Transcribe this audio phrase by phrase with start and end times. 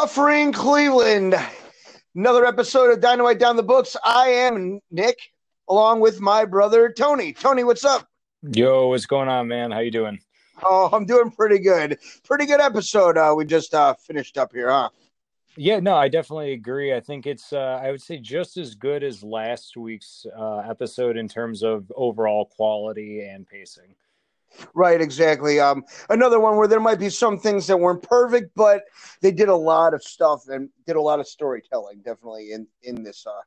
[0.00, 1.34] Suffering Cleveland.
[2.14, 3.96] Another episode of Dynamite Down the Books.
[4.04, 5.18] I am Nick,
[5.68, 7.32] along with my brother Tony.
[7.32, 8.06] Tony, what's up?
[8.52, 9.72] Yo, what's going on, man?
[9.72, 10.20] How you doing?
[10.62, 11.98] Oh, I'm doing pretty good.
[12.22, 13.18] Pretty good episode.
[13.18, 14.90] Uh, we just uh, finished up here, huh?
[15.56, 16.94] Yeah, no, I definitely agree.
[16.94, 21.16] I think it's, uh, I would say, just as good as last week's uh, episode
[21.16, 23.96] in terms of overall quality and pacing.
[24.74, 25.60] Right, exactly.
[25.60, 28.82] Um, another one where there might be some things that weren't perfect, but
[29.20, 33.02] they did a lot of stuff and did a lot of storytelling, definitely in in
[33.02, 33.42] this uh,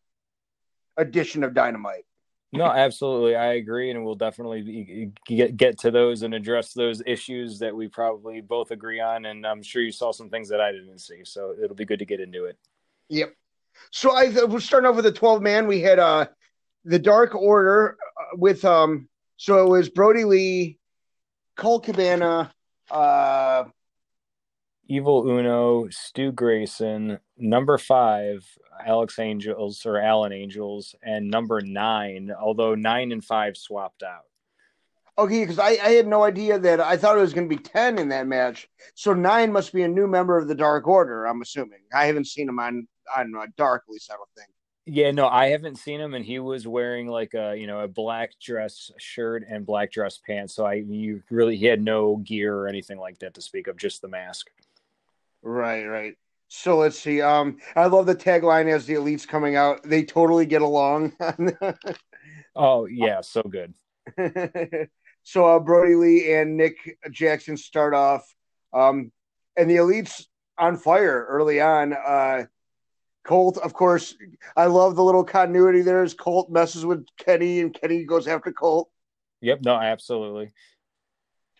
[0.97, 2.05] edition of Dynamite.
[2.53, 7.59] No, absolutely, I agree, and we'll definitely get get to those and address those issues
[7.59, 9.25] that we probably both agree on.
[9.25, 11.99] And I'm sure you saw some things that I didn't see, so it'll be good
[11.99, 12.57] to get into it.
[13.07, 13.33] Yep.
[13.91, 15.65] So I we're starting off with the 12 man.
[15.65, 16.27] We had uh
[16.83, 19.07] the Dark Order uh, with um.
[19.37, 20.77] So it was Brodie Lee,
[21.55, 22.51] Colt Cabana,
[22.89, 23.65] uh,
[24.87, 28.45] Evil Uno, Stu Grayson, number five,
[28.85, 34.25] Alex Angels or Alan Angels, and number nine, although nine and five swapped out.
[35.17, 37.61] Okay, because I, I had no idea that I thought it was going to be
[37.61, 38.67] 10 in that match.
[38.95, 41.79] So nine must be a new member of the Dark Order, I'm assuming.
[41.93, 44.49] I haven't seen him on, on uh, Dark, at least I don't think.
[44.85, 47.87] Yeah, no, I haven't seen him, and he was wearing like a you know a
[47.87, 50.55] black dress shirt and black dress pants.
[50.55, 53.77] So I you really he had no gear or anything like that to speak of,
[53.77, 54.49] just the mask.
[55.43, 56.15] Right, right.
[56.47, 57.21] So let's see.
[57.21, 59.83] Um, I love the tagline as the elites coming out.
[59.83, 61.13] They totally get along.
[62.55, 63.73] oh yeah, so good.
[65.23, 68.35] so uh, Brodie Lee and Nick Jackson start off,
[68.73, 69.11] um,
[69.55, 70.25] and the elites
[70.57, 71.93] on fire early on.
[71.93, 72.45] Uh,
[73.23, 74.15] Colt, of course,
[74.57, 76.03] I love the little continuity there.
[76.03, 78.89] As Colt messes with Kenny, and Kenny goes after Colt.
[79.41, 80.51] Yep, no, absolutely.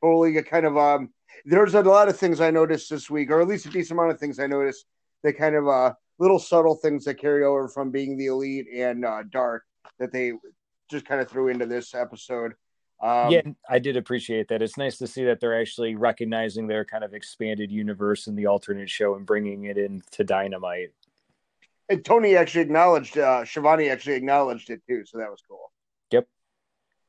[0.02, 1.10] Totally a kind of um.
[1.46, 4.12] There's a lot of things I noticed this week, or at least a decent amount
[4.12, 4.86] of things I noticed.
[5.24, 9.04] That kind of uh little subtle things that carry over from being the elite and
[9.04, 9.64] uh, dark
[9.98, 10.34] that they
[10.90, 12.54] just kind of threw into this episode.
[13.02, 14.62] Um, yeah, I did appreciate that.
[14.62, 18.46] It's nice to see that they're actually recognizing their kind of expanded universe in the
[18.46, 20.92] alternate show and bringing it into Dynamite
[21.92, 25.72] and Tony actually acknowledged uh Schiavone actually acknowledged it too, so that was cool.
[26.12, 26.28] Yep.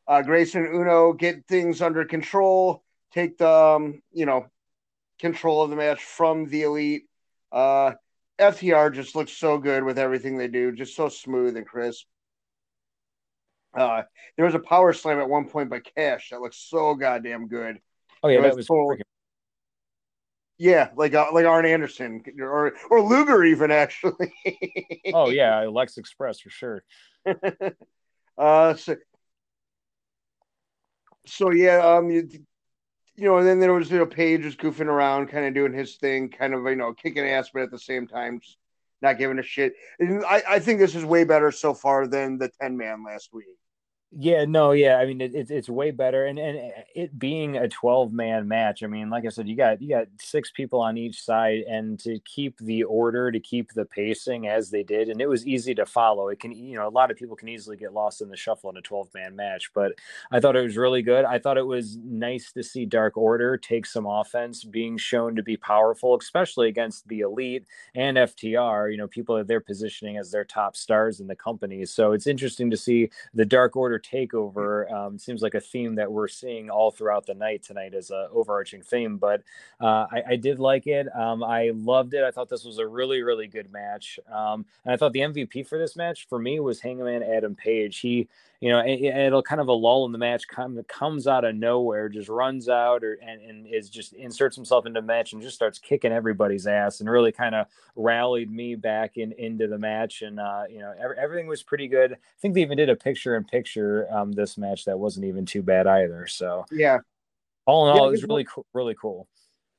[0.06, 2.82] Uh Grayson Uno get things under control,
[3.12, 4.46] take the um, you know,
[5.20, 7.04] control of the match from the elite.
[7.52, 7.92] Uh
[8.38, 12.06] FTR just looks so good with everything they do, just so smooth and crisp.
[13.74, 14.02] Uh
[14.36, 17.78] there was a power slam at one point by Cash that looks so goddamn good.
[18.22, 18.96] Oh yeah, that was cool.
[20.62, 24.32] Yeah, like uh, like Arn Anderson or or Luger even actually.
[25.12, 26.84] oh yeah, Lex Express for sure.
[28.38, 28.94] uh, so,
[31.26, 32.28] so yeah, um, you,
[33.16, 35.72] you know, and then there was you know Page was goofing around, kind of doing
[35.72, 38.40] his thing, kind of you know kicking ass, but at the same time
[39.00, 39.74] not giving a shit.
[39.98, 43.30] And I I think this is way better so far than the ten man last
[43.32, 43.46] week.
[44.14, 44.96] Yeah, no, yeah.
[44.98, 48.46] I mean, it, it's it's way better, and and eh, it being a twelve man
[48.46, 48.82] match.
[48.82, 51.98] I mean, like I said, you got you got six people on each side, and
[52.00, 55.74] to keep the order, to keep the pacing as they did, and it was easy
[55.76, 56.28] to follow.
[56.28, 58.68] It can, you know, a lot of people can easily get lost in the shuffle
[58.68, 59.92] in a twelve man match, but
[60.30, 61.24] I thought it was really good.
[61.24, 65.42] I thought it was nice to see Dark Order take some offense, being shown to
[65.42, 67.64] be powerful, especially against the Elite
[67.94, 68.88] and FTR.
[68.88, 71.86] You know, people that they're positioning as their top stars in the company.
[71.86, 76.10] So it's interesting to see the Dark Order takeover um, seems like a theme that
[76.10, 79.16] we're seeing all throughout the night tonight as an overarching theme.
[79.16, 79.42] But
[79.80, 81.06] uh, I, I, did like it.
[81.16, 82.24] Um, I loved it.
[82.24, 84.18] I thought this was a really, really good match.
[84.30, 87.98] Um, and I thought the MVP for this match for me was Hangman Adam Page.
[87.98, 88.28] He
[88.62, 91.56] you know, it, will kind of a lull in the match come, comes out of
[91.56, 95.42] nowhere, just runs out or and, and is just inserts himself into the match and
[95.42, 99.78] just starts kicking everybody's ass and really kind of rallied me back in into the
[99.78, 100.22] match.
[100.22, 102.12] And uh, you know, every, everything was pretty good.
[102.12, 105.46] I think they even did a picture in picture um, this match that wasn't even
[105.46, 106.26] too bad either.
[106.26, 106.98] So yeah,
[107.66, 109.28] all in all, yeah, it was really cool, really cool.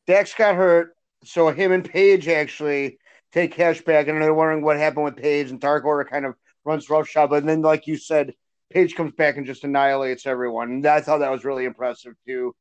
[0.07, 2.97] Dax got hurt, so him and Page actually
[3.31, 6.35] take cash back, and they're wondering what happened with Page and Dark Order kind of
[6.65, 7.29] runs roughshod.
[7.29, 8.33] But then, like you said,
[8.69, 10.71] Page comes back and just annihilates everyone.
[10.71, 12.55] And I thought that was really impressive too.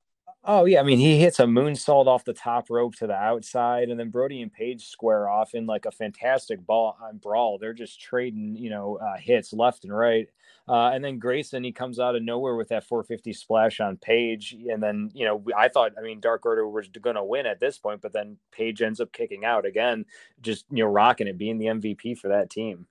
[0.44, 3.90] Oh yeah, I mean he hits a moonsault off the top rope to the outside,
[3.90, 7.58] and then Brodie and Page square off in like a fantastic ball on uh, brawl.
[7.58, 10.28] They're just trading, you know, uh, hits left and right.
[10.68, 14.56] Uh, and then Grayson, he comes out of nowhere with that 450 splash on Page,
[14.68, 17.60] and then you know I thought, I mean, Dark Order was going to win at
[17.60, 20.04] this point, but then Page ends up kicking out again,
[20.40, 22.86] just you know rocking it, being the MVP for that team.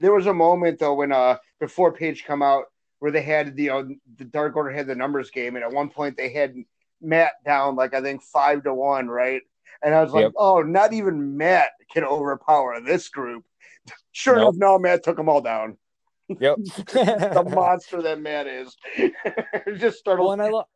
[0.00, 2.66] There was a moment though when uh before Page come out
[2.98, 3.84] where they had the uh,
[4.16, 6.54] the Dark Order had the numbers game, and at one point they had
[7.00, 9.42] Matt down like I think five to one, right?
[9.82, 10.32] And I was like, yep.
[10.36, 13.44] oh, not even Matt can overpower this group.
[14.12, 14.54] Sure nope.
[14.54, 15.78] enough, now Matt took them all down.
[16.28, 16.56] Yep.
[16.92, 18.76] the monster that Matt is.
[19.76, 20.22] just started.
[20.22, 20.66] Well, and I love.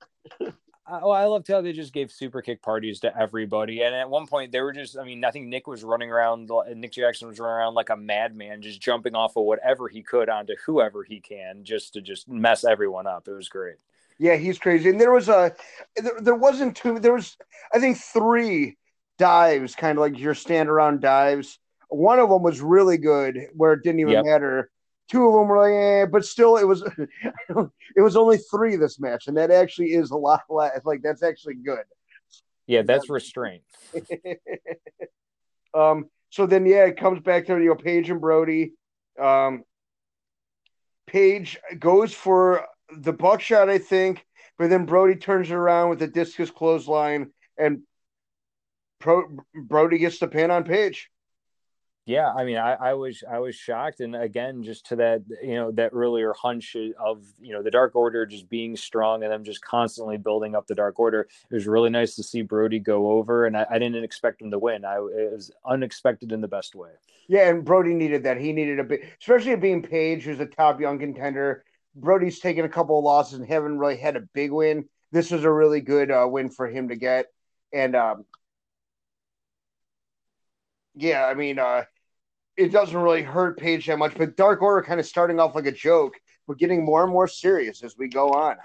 [0.90, 3.82] Oh, I loved how they just gave super kick parties to everybody.
[3.82, 6.50] And at one point, they were just, I mean, I think Nick was running around,
[6.50, 10.02] uh, Nick Jackson was running around like a madman, just jumping off of whatever he
[10.02, 13.28] could onto whoever he can, just to just mess everyone up.
[13.28, 13.76] It was great.
[14.18, 14.90] Yeah, he's crazy.
[14.90, 15.54] And there was a,
[15.94, 17.36] there, there wasn't two, there was,
[17.72, 18.76] I think, three
[19.18, 21.60] dives, kind of like your stand around dives.
[21.90, 24.24] One of them was really good, where it didn't even yep.
[24.24, 24.71] matter
[25.08, 26.82] two of them were like, eh, but still, it was
[27.48, 30.80] it was only three this match, and that actually is a lot less.
[30.84, 31.84] Like that's actually good.
[32.66, 33.62] Yeah, that's restraint.
[35.74, 36.06] um.
[36.30, 38.72] So then, yeah, it comes back to you know Page and Brodie.
[39.20, 39.64] Um.
[41.06, 42.64] Page goes for
[42.96, 44.24] the buckshot, I think,
[44.58, 47.82] but then Brodie turns it around with a discus clothesline, and
[48.98, 51.10] Pro- Brodie gets the pin on Page
[52.04, 55.54] yeah i mean I, I was i was shocked and again just to that you
[55.54, 59.44] know that earlier hunch of you know the dark order just being strong and them
[59.44, 63.12] just constantly building up the dark order it was really nice to see brodie go
[63.12, 64.84] over and i, I didn't expect him to win.
[64.84, 66.90] I it was unexpected in the best way.
[67.28, 68.40] Yeah and brodie needed that.
[68.40, 71.64] He needed a bit especially being page who's a top young contender.
[71.94, 74.88] Brodie's taken a couple of losses and haven't really had a big win.
[75.12, 77.26] This was a really good uh, win for him to get
[77.72, 78.24] and um
[80.94, 81.84] yeah, I mean, uh,
[82.56, 85.66] it doesn't really hurt Page that much, but Dark Order kind of starting off like
[85.66, 86.14] a joke,
[86.46, 88.56] but getting more and more serious as we go on.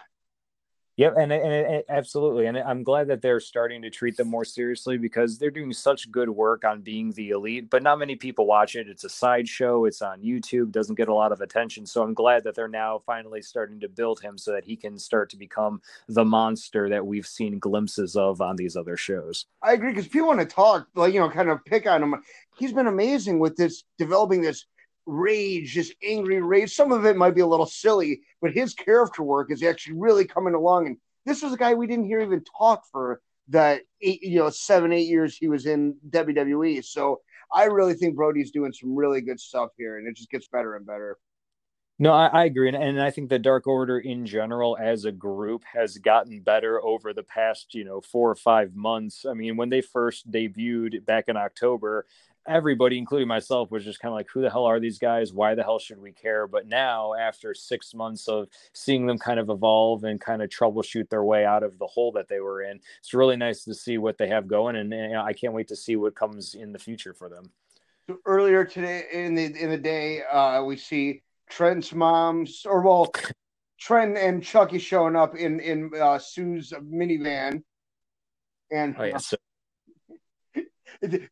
[0.97, 4.43] Yep, and, and, and, absolutely, and I'm glad that they're starting to treat them more
[4.43, 7.69] seriously because they're doing such good work on being the elite.
[7.69, 8.89] But not many people watch it.
[8.89, 9.85] It's a sideshow.
[9.85, 10.71] It's on YouTube.
[10.71, 11.85] Doesn't get a lot of attention.
[11.85, 14.97] So I'm glad that they're now finally starting to build him so that he can
[14.97, 19.45] start to become the monster that we've seen glimpses of on these other shows.
[19.61, 22.23] I agree because people want to talk, like you know, kind of pick on him.
[22.57, 24.65] He's been amazing with this developing this
[25.07, 26.75] rage, this angry rage.
[26.75, 30.25] Some of it might be a little silly, but his character work is actually really
[30.25, 30.87] coming along.
[30.87, 34.49] And this was a guy we didn't hear even talk for the eight, you know,
[34.49, 36.83] seven, eight years he was in WWE.
[36.83, 37.21] So
[37.51, 40.75] I really think Brodie's doing some really good stuff here, and it just gets better
[40.75, 41.17] and better.
[41.99, 45.11] No, I, I, agree, and, and I think the Dark Order in general, as a
[45.11, 49.25] group, has gotten better over the past, you know, four or five months.
[49.25, 52.05] I mean, when they first debuted back in October,
[52.47, 55.33] everybody, including myself, was just kind of like, who the hell are these guys?
[55.33, 56.47] Why the hell should we care?
[56.47, 61.09] But now, after six months of seeing them kind of evolve and kind of troubleshoot
[61.09, 63.97] their way out of the hole that they were in, it's really nice to see
[63.97, 64.75] what they have going.
[64.75, 67.51] And, and I can't wait to see what comes in the future for them.
[68.09, 73.11] So earlier today in the in the day, uh, we see Trent's mom's, or well,
[73.79, 77.63] Trent and Chucky showing up in in uh, Sue's minivan,
[78.71, 79.35] and oh, yeah, so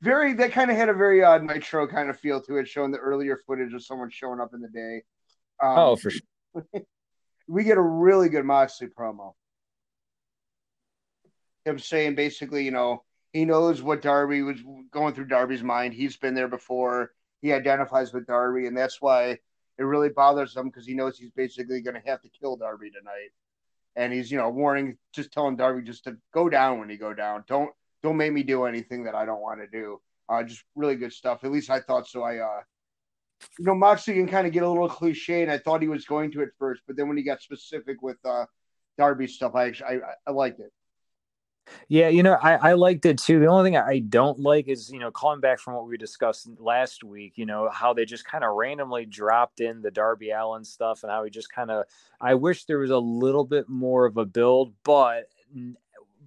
[0.02, 2.92] very that kind of had a very odd nitro kind of feel to it, showing
[2.92, 5.02] the earlier footage of someone showing up in the day.
[5.62, 6.64] Um, oh, for sure.
[7.48, 9.34] we get a really good Moxley promo.
[11.66, 13.04] Him saying basically, you know,
[13.34, 14.60] he knows what Darby was
[14.92, 15.94] going through Darby's mind.
[15.94, 17.12] He's been there before.
[17.42, 19.40] He identifies with Darby, and that's why
[19.78, 22.92] it really bothers him because he knows he's basically going to have to kill Darby
[22.92, 23.32] tonight.
[23.96, 27.14] And he's, you know, warning, just telling Darby just to go down when he go
[27.14, 27.44] down.
[27.48, 27.72] Don't
[28.06, 30.00] don't make me do anything that I don't want to do.
[30.30, 31.44] Uh, just really good stuff.
[31.44, 32.24] At least I thought so.
[32.24, 32.62] I, uh,
[33.60, 36.06] you know, Moxley can kind of get a little cliche, and I thought he was
[36.06, 38.46] going to at first, but then when he got specific with uh,
[38.98, 40.72] Darby stuff, I actually I, I liked it.
[41.88, 43.40] Yeah, you know, I, I liked it too.
[43.40, 46.48] The only thing I don't like is, you know, calling back from what we discussed
[46.60, 50.64] last week, you know, how they just kind of randomly dropped in the Darby Allin
[50.64, 51.86] stuff and how he just kind of,
[52.22, 55.28] I wish there was a little bit more of a build, but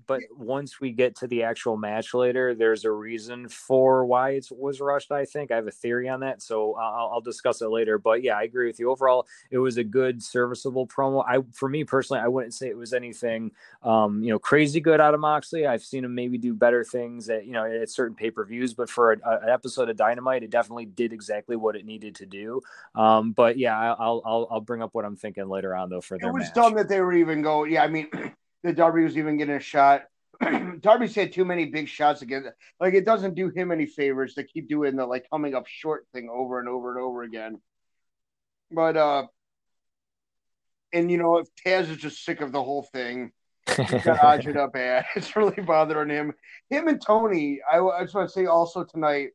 [0.09, 4.49] but once we get to the actual match later, there's a reason for why it
[4.51, 5.13] was rushed.
[5.13, 7.99] I think I have a theory on that, so I'll, I'll, discuss it later.
[7.99, 8.91] But yeah, I agree with you.
[8.91, 11.23] Overall, it was a good, serviceable promo.
[11.29, 14.99] I, for me personally, I wouldn't say it was anything, um, you know, crazy good
[14.99, 15.67] out of Moxley.
[15.67, 18.73] I've seen him maybe do better things at you know at certain pay per views,
[18.73, 22.15] but for a, a, an episode of Dynamite, it definitely did exactly what it needed
[22.17, 22.63] to do.
[22.95, 26.01] Um, but yeah, I'll, I'll I'll bring up what I'm thinking later on though.
[26.01, 26.55] For it was match.
[26.55, 27.73] dumb that they were even going.
[27.73, 28.09] Yeah, I mean.
[28.63, 30.03] that Darby was even getting a shot.
[30.81, 32.49] Darby's had too many big shots against
[32.81, 36.07] like it doesn't do him any favors to keep doing the like coming up short
[36.13, 37.61] thing over and over and over again.
[38.71, 39.27] But uh
[40.93, 43.33] and you know if Taz is just sick of the whole thing,
[43.67, 45.07] he's got up bad.
[45.17, 46.33] It's really bothering him.
[46.71, 49.31] Him and Tony, I, I just want to say also tonight,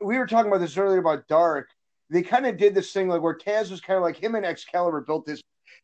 [0.00, 1.68] we were talking about this earlier about Dark.
[2.10, 4.44] They kind of did this thing like where Taz was kind of like him and
[4.44, 5.40] Excalibur built this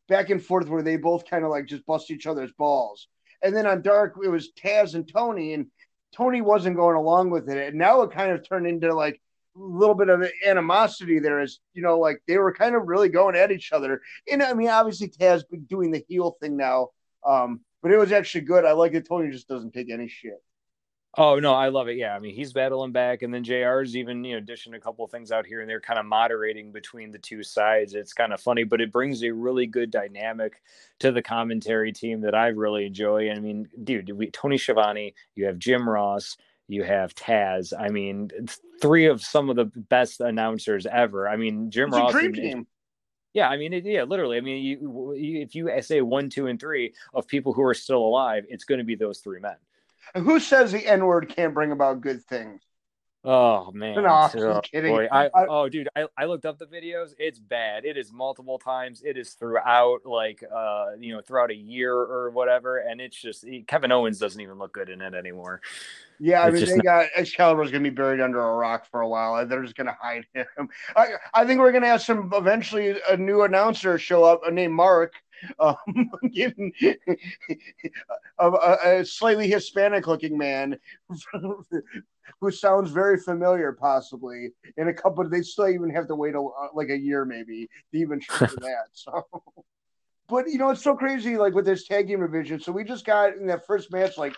[0.08, 3.08] back and forth where they both kind of like just bust each other's balls.
[3.42, 5.66] And then on Dark, it was Taz and Tony, and
[6.14, 9.20] Tony wasn't going along with it, and now it kind of turned into like
[9.56, 11.40] a little bit of animosity there.
[11.40, 14.00] As you know, like they were kind of really going at each other.
[14.30, 16.88] And I mean, obviously Taz been doing the heel thing now,
[17.26, 18.64] um, but it was actually good.
[18.64, 19.06] I like it.
[19.08, 20.42] Tony just doesn't take any shit.
[21.18, 21.96] Oh no, I love it.
[21.96, 25.04] Yeah, I mean he's battling back, and then Jr's even you know dishing a couple
[25.04, 27.94] of things out here and they're kind of moderating between the two sides.
[27.94, 30.60] It's kind of funny, but it brings a really good dynamic
[30.98, 33.30] to the commentary team that I really enjoy.
[33.30, 36.36] I mean, dude, we, Tony Schiavone, you have Jim Ross,
[36.68, 37.72] you have Taz.
[37.78, 38.30] I mean,
[38.82, 41.28] three of some of the best announcers ever.
[41.28, 42.12] I mean, Jim it's Ross.
[42.12, 42.66] dream team.
[43.32, 44.38] Yeah, I mean, it, yeah, literally.
[44.38, 47.74] I mean, you, you, if you say one, two, and three of people who are
[47.74, 49.56] still alive, it's going to be those three men.
[50.14, 52.62] And who says the N word can't bring about good things?
[53.28, 54.00] Oh man!
[54.00, 54.94] No, oh, kidding.
[54.94, 57.10] Boy, I, I, oh, dude, I, I looked up the videos.
[57.18, 57.84] It's bad.
[57.84, 59.02] It is multiple times.
[59.04, 62.78] It is throughout, like, uh, you know, throughout a year or whatever.
[62.78, 65.60] And it's just Kevin Owens doesn't even look good in it anymore.
[66.20, 66.84] Yeah, I it's mean, they not...
[66.84, 69.44] got Excalibur's gonna be buried under a rock for a while.
[69.44, 70.68] They're just gonna hide him.
[70.94, 75.14] I, I think we're gonna have some eventually a new announcer show up named Mark
[75.58, 75.76] um,
[76.32, 76.72] given
[78.38, 80.78] a, a, slightly Hispanic looking man
[82.40, 84.50] who sounds very familiar, possibly.
[84.76, 86.40] In a couple, they still even have to wait a,
[86.74, 88.86] like a year, maybe, to even show that.
[88.92, 89.26] So,
[90.28, 92.60] but you know, it's so crazy, like with this tag team division.
[92.60, 94.34] So we just got in that first match, like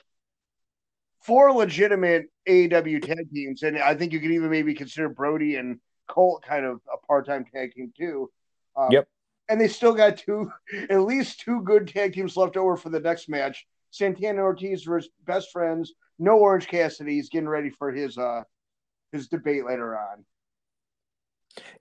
[1.23, 5.81] four legitimate AEW tag teams, and I think you could even maybe consider Brodie and
[6.07, 8.31] Colt kind of a part-time tag team too.
[8.76, 9.09] Um, yep
[9.49, 10.52] and they still got two,
[10.90, 13.67] at least two good tag teams left over for the next match.
[13.90, 15.95] Santana Ortiz versus best friends.
[16.19, 17.14] No Orange Cassidy.
[17.14, 18.43] He's getting ready for his uh
[19.12, 20.25] his debate later on.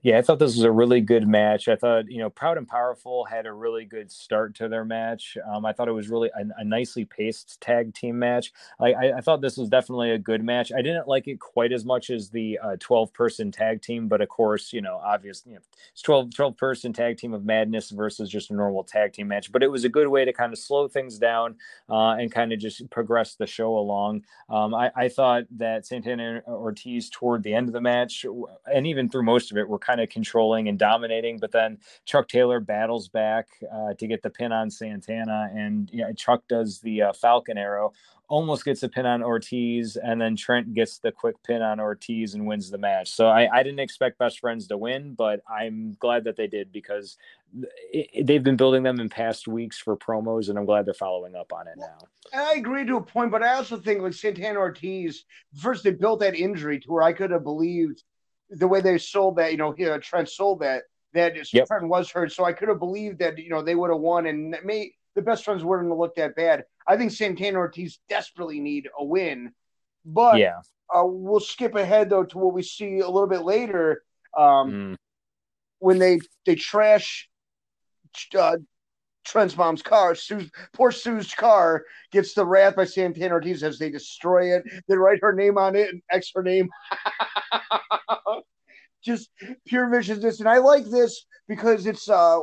[0.02, 1.68] Yeah, I thought this was a really good match.
[1.68, 5.36] I thought, you know, Proud and Powerful had a really good start to their match.
[5.50, 8.52] Um, I thought it was really a, a nicely paced tag team match.
[8.80, 10.72] I, I, I, thought this was definitely a good match.
[10.72, 14.20] I didn't like it quite as much as the uh, 12 person tag team, but
[14.20, 17.90] of course, you know, obviously, you know, it's 12, 12 person tag team of madness
[17.90, 19.50] versus just a normal tag team match.
[19.50, 21.56] But it was a good way to kind of slow things down
[21.88, 24.22] uh, and kind of just progress the show along.
[24.48, 28.24] Um, I, I thought that Santana Ortiz toward the end of the match
[28.72, 31.38] and even through most of it were kind of controlling and dominating.
[31.38, 36.12] But then Chuck Taylor battles back uh, to get the pin on Santana, and yeah,
[36.16, 37.92] Chuck does the uh, Falcon Arrow,
[38.28, 42.34] almost gets a pin on Ortiz, and then Trent gets the quick pin on Ortiz
[42.34, 43.10] and wins the match.
[43.10, 46.70] So I, I didn't expect Best Friends to win, but I'm glad that they did
[46.70, 47.16] because
[47.90, 51.34] it, they've been building them in past weeks for promos, and I'm glad they're following
[51.34, 51.98] up on it now.
[52.34, 55.24] I agree to a point, but I also think like Santana Ortiz,
[55.56, 58.02] first they built that injury to where I could have believed
[58.50, 61.66] the way they sold that, you know, here Trent sold that that yep.
[61.66, 62.32] Trent was hurt.
[62.32, 65.22] So I could have believed that you know they would have won, and may the
[65.22, 66.64] best friends wouldn't have looked that bad.
[66.86, 69.52] I think Santana Ortiz desperately need a win,
[70.04, 70.60] but yeah,
[70.94, 74.02] uh, we'll skip ahead though to what we see a little bit later
[74.36, 74.96] um, mm.
[75.78, 77.28] when they they trash
[78.38, 78.56] uh,
[79.28, 80.14] Trent's mom's car.
[80.14, 84.64] Sue's, poor Sue's car gets the wrath by Santana Ortiz as they destroy it.
[84.88, 86.70] They write her name on it and X her name.
[89.04, 89.30] Just
[89.66, 90.40] pure viciousness.
[90.40, 92.40] And I like this because it's uh,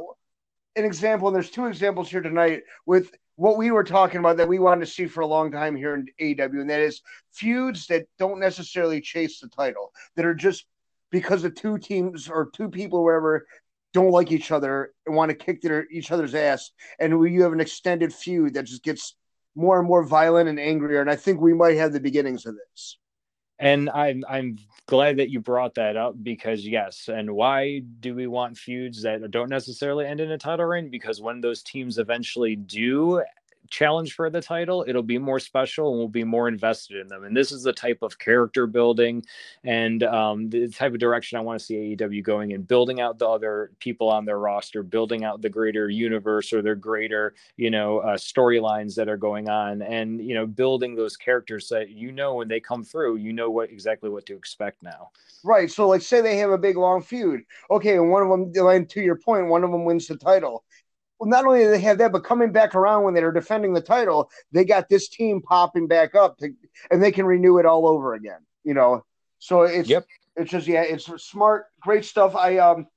[0.75, 4.47] an example, and there's two examples here tonight with what we were talking about that
[4.47, 7.01] we wanted to see for a long time here in AEW, and that is
[7.33, 10.65] feuds that don't necessarily chase the title, that are just
[11.11, 13.45] because of two teams or two people, wherever
[13.95, 17.53] don't like each other and want to kick their, each other's ass, and you have
[17.53, 19.15] an extended feud that just gets
[19.55, 20.99] more and more violent and angrier.
[20.99, 22.97] And I think we might have the beginnings of this.
[23.57, 28.27] And I'm I'm glad that you brought that up because yes, and why do we
[28.27, 30.89] want feuds that don't necessarily end in a title reign?
[30.89, 33.23] Because when those teams eventually do
[33.69, 37.23] challenge for the title, it'll be more special and we'll be more invested in them.
[37.23, 39.23] And this is the type of character building
[39.63, 43.19] and um, the type of direction I want to see AEW going in, building out
[43.19, 47.71] the other people on their roster, building out the greater universe or their greater, you
[47.71, 52.11] know, uh, storylines that are going on, and you know, building those characters that you
[52.11, 55.09] know when they come through, you know what exactly what to expect now.
[55.43, 55.69] Right.
[55.69, 57.41] So, like, say they have a big long feud.
[57.69, 60.63] Okay, and one of them, and to your point, one of them wins the title
[61.19, 63.81] well, not only do they have that, but coming back around when they're defending the
[63.81, 66.49] title, they got this team popping back up to,
[66.91, 68.39] and they can renew it all over again.
[68.63, 69.05] You know,
[69.39, 70.05] so it's yep.
[70.35, 72.35] it's just yeah, it's smart, great stuff.
[72.35, 72.87] I um,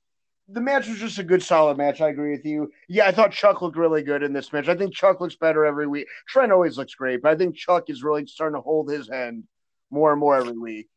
[0.51, 2.01] the match was just a good, solid match.
[2.01, 2.71] I agree with you.
[2.87, 4.67] Yeah, I thought Chuck looked really good in this match.
[4.67, 6.07] I think Chuck looks better every week.
[6.27, 9.43] Trent always looks great, but I think Chuck is really starting to hold his hand
[9.91, 10.87] more and more every week.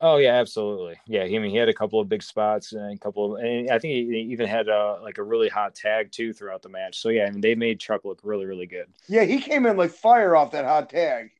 [0.00, 0.96] Oh yeah, absolutely.
[1.06, 3.70] Yeah, I mean he had a couple of big spots and a couple of, and
[3.70, 7.00] I think he even had a like a really hot tag too throughout the match.
[7.00, 8.88] So yeah, I mean they made Chuck look really really good.
[9.08, 11.30] Yeah, he came in like fire off that hot tag.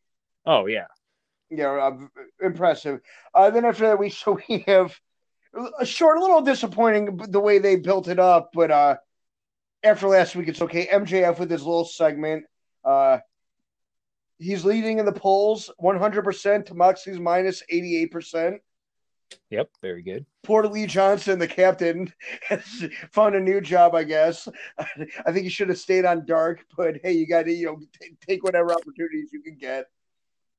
[0.46, 0.86] Oh yeah,
[1.50, 3.00] Yeah, uh, impressive.
[3.34, 4.98] Uh, then after that, we so we have
[5.78, 8.96] a short, a little disappointing the way they built it up, but uh,
[9.82, 10.88] after last week, it's okay.
[10.90, 12.44] MJF with his little segment.
[12.84, 13.18] Uh,
[14.38, 18.58] he's leading in the polls 100% to Moxley's minus 88%.
[19.50, 20.26] Yep, very good.
[20.42, 22.12] Poor Lee Johnson, the captain,
[22.48, 24.48] has found a new job, I guess.
[24.78, 27.80] I think he should have stayed on dark, but hey, you got to you know
[28.00, 29.86] t- take whatever opportunities you can get.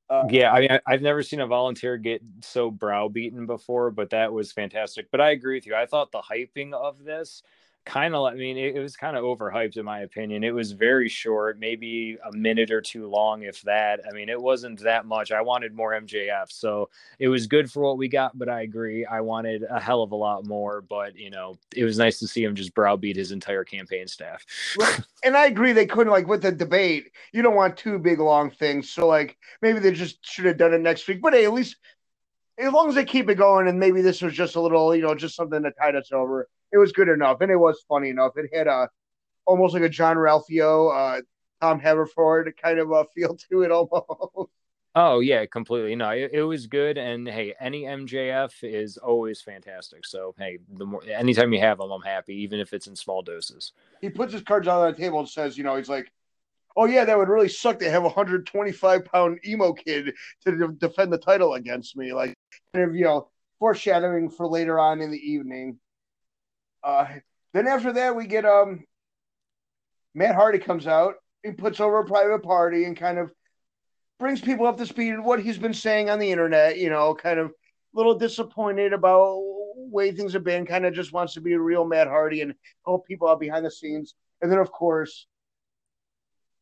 [0.10, 4.12] Uh, yeah, I mean, I, have never seen a volunteer get so browbeaten before, but
[4.12, 5.08] that was fantastic.
[5.12, 5.74] But I agree with you.
[5.76, 7.42] I thought the hyping of this
[7.86, 10.44] kind of i mean it, it was kind of overhyped in my opinion.
[10.44, 14.02] It was very short maybe a minute or two long if that.
[14.10, 15.32] I mean it wasn't that much.
[15.32, 16.90] I wanted more mjf so
[17.20, 19.06] it was good for what we got but i agree.
[19.06, 22.28] I wanted a hell of a lot more but you know it was nice to
[22.28, 24.46] see him just browbeat his entire campaign staff.
[25.24, 28.52] And i agree they couldn't like with the debate you don't want two big long
[28.52, 31.54] things so like maybe they just should have done it next week but hey at
[31.54, 31.78] least
[32.58, 35.02] as long as they keep it going and maybe this was just a little you
[35.02, 38.10] know just something to tide us over it was good enough, and it was funny
[38.10, 38.34] enough.
[38.36, 38.90] It had a
[39.46, 41.22] almost like a Jean-Ralphio, uh,
[41.62, 44.52] Tom Haverford kind of a feel to it almost.
[44.98, 45.94] Oh yeah, completely.
[45.98, 50.06] No, it, it, was good, and hey, any MJF is always fantastic.
[50.06, 53.22] So hey, the more anytime you have them, I'm happy, even if it's in small
[53.22, 53.74] doses.
[54.00, 56.10] He puts his cards on the table and says, you know, he's like,
[56.76, 60.14] "Oh yeah, that would really suck to have a 125 pound emo kid
[60.46, 62.36] to de- defend the title against me." Like,
[62.74, 63.30] kind of, you know,
[63.60, 65.80] foreshadowing for later on in the evening.
[66.84, 67.08] Uh,
[67.54, 68.84] then after that, we get um,
[70.14, 73.32] Matt Hardy comes out and puts over a private party and kind of
[74.20, 76.78] brings people up to speed on what he's been saying on the internet.
[76.78, 77.52] You know, kind of a
[77.94, 79.40] little disappointed about
[79.76, 80.66] way things have been.
[80.66, 82.54] Kind of just wants to be a real Matt Hardy and
[82.86, 84.16] help people out behind the scenes.
[84.42, 85.28] And then, of course,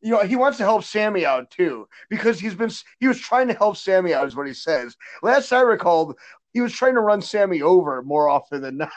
[0.04, 2.70] you know, he wants to help Sammy out too because he's been
[3.00, 4.98] he was trying to help Sammy out, is what he says.
[5.22, 6.18] Last I recalled,
[6.52, 8.92] he was trying to run Sammy over more often than not.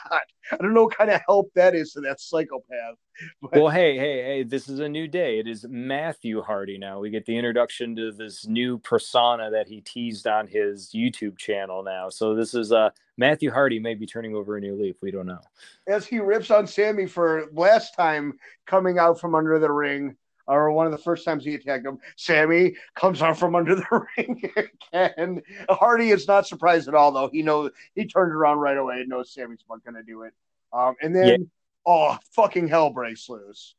[0.51, 2.95] I don't know what kind of help that is to that psychopath.
[3.41, 3.53] But...
[3.53, 5.39] Well, hey, hey, hey, this is a new day.
[5.39, 6.99] It is Matthew Hardy now.
[6.99, 11.83] We get the introduction to this new persona that he teased on his YouTube channel
[11.83, 12.09] now.
[12.09, 14.97] So this is uh Matthew Hardy may be turning over a new leaf.
[15.01, 15.41] We don't know.
[15.87, 18.33] As he rips on Sammy for last time
[18.65, 20.17] coming out from under the ring
[20.47, 24.05] or one of the first times he attacked him, Sammy comes out from under the
[24.17, 24.51] ring
[24.93, 25.41] again.
[25.69, 27.29] Hardy is not surprised at all, though.
[27.31, 30.33] He knows he turned around right away and knows Sammy's not going to do it.
[30.73, 31.37] Um, and then, yeah.
[31.85, 33.75] oh, fucking hell breaks loose.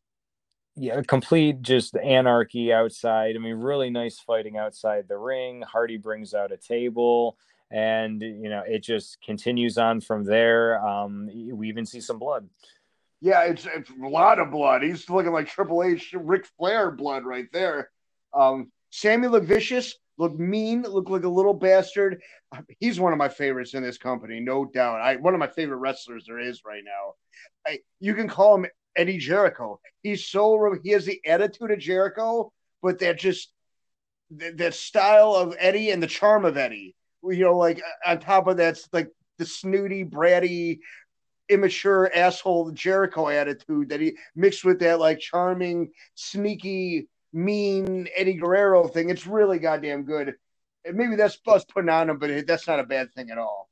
[0.77, 3.35] Yeah, complete just anarchy outside.
[3.35, 5.63] I mean, really nice fighting outside the ring.
[5.63, 7.37] Hardy brings out a table,
[7.71, 10.81] and you know it just continues on from there.
[10.87, 12.49] Um, we even see some blood.
[13.21, 14.83] Yeah, it's, it's a lot of blood.
[14.83, 17.91] He's looking like Triple H, Ric Flair blood right there.
[18.33, 22.21] Um, Sammy looked vicious, looked mean, looked like a little bastard.
[22.79, 25.01] He's one of my favorites in this company, no doubt.
[25.01, 27.15] I one of my favorite wrestlers there is right now.
[27.67, 29.81] I, you can call him Eddie Jericho.
[30.03, 32.53] He's so he has the attitude of Jericho,
[32.83, 33.53] but that just
[34.31, 36.95] that, that style of Eddie and the charm of Eddie.
[37.23, 40.79] You know, like on top of that's like the snooty, bratty,
[41.49, 48.89] immature asshole Jericho attitude that he mixed with that like charming, sneaky, mean Eddie Guerrero
[48.89, 49.11] thing.
[49.11, 50.35] It's really goddamn good.
[50.85, 53.69] And maybe that's us putting on him, but that's not a bad thing at all.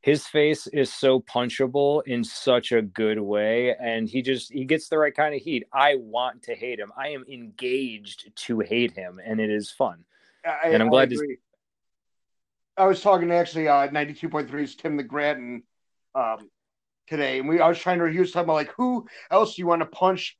[0.00, 4.88] His face is so punchable in such a good way, and he just he gets
[4.88, 5.64] the right kind of heat.
[5.72, 6.92] I want to hate him.
[6.94, 10.04] I am engaged to hate him, and it is fun.
[10.44, 11.36] I, and I'm glad I to.
[12.76, 15.62] I was talking to actually uh, 92.3's Tim the Grattan
[16.14, 16.50] um,
[17.06, 19.62] today, and we I was trying to he was talking about like who else do
[19.62, 20.36] you want to punch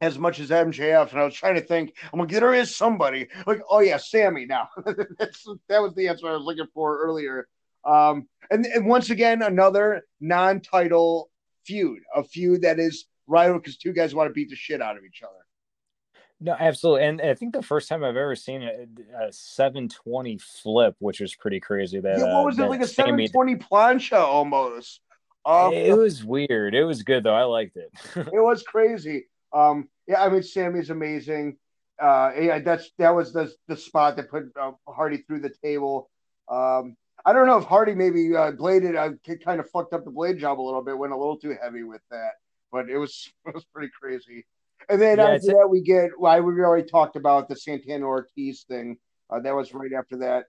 [0.00, 1.94] as much as MJF, and I was trying to think.
[2.12, 4.46] I'm like, there is somebody like, oh yeah, Sammy.
[4.46, 4.68] Now
[5.18, 7.48] that's that was the answer I was looking for earlier.
[7.84, 11.30] Um, and, and once again, another non-title
[11.64, 14.96] feud, a feud that is rival because two guys want to beat the shit out
[14.96, 15.32] of each other.
[16.40, 20.96] No, absolutely, and I think the first time I've ever seen a, a 720 flip,
[20.98, 22.00] which was pretty crazy.
[22.00, 25.00] That yeah, what was uh, it like a 720 plancha almost?
[25.44, 26.74] Um, it was weird.
[26.74, 27.34] It was good though.
[27.34, 27.90] I liked it.
[28.16, 29.26] it was crazy.
[29.52, 31.56] Um, yeah, I mean Sammy's amazing.
[32.00, 36.10] Uh, yeah, that's that was the the spot that put uh, Hardy through the table.
[36.48, 39.10] Um, I don't know if Hardy maybe uh, bladed, uh,
[39.44, 41.84] kind of fucked up the blade job a little bit, went a little too heavy
[41.84, 42.32] with that,
[42.72, 44.46] but it was it was pretty crazy.
[44.88, 48.04] And then yeah, after that, we get why well, we already talked about the Santana
[48.04, 48.96] Ortiz thing.
[49.30, 50.46] Uh, that was right after that.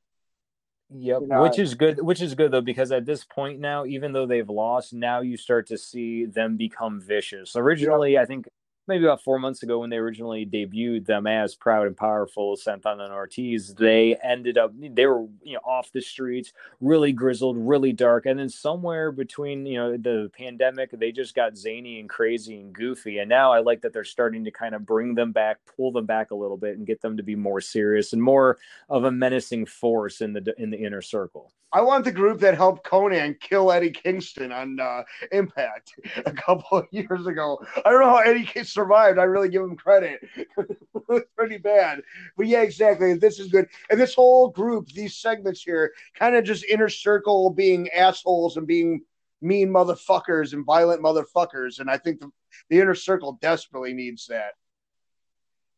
[0.89, 2.01] Yep, you know, which is good.
[2.01, 5.37] Which is good though, because at this point now, even though they've lost, now you
[5.37, 7.55] start to see them become vicious.
[7.55, 8.47] Originally, I think
[8.87, 13.05] maybe about four months ago when they originally debuted them as Proud and Powerful, Santana
[13.05, 17.93] and Ortiz, they ended up they were you know off the streets, really grizzled, really
[17.93, 22.59] dark, and then somewhere between you know the pandemic, they just got zany and crazy
[22.59, 23.19] and goofy.
[23.19, 26.05] And now I like that they're starting to kind of bring them back, pull them
[26.05, 28.57] back a little bit, and get them to be more serious and more
[28.89, 31.51] of a menacing force in the in the inner circle.
[31.73, 35.93] I want the group that helped Konnan kill Eddie Kingston on uh, Impact
[36.25, 37.59] a couple of years ago.
[37.83, 39.17] I don't know how Eddie survived.
[39.17, 40.21] I really give him credit.
[40.45, 42.01] it's pretty bad,
[42.37, 43.15] but yeah, exactly.
[43.15, 47.49] This is good, and this whole group, these segments here, kind of just inner circle
[47.49, 49.01] being assholes and being
[49.41, 52.29] mean motherfuckers and violent motherfuckers, and I think the,
[52.69, 54.53] the inner circle desperately needs that.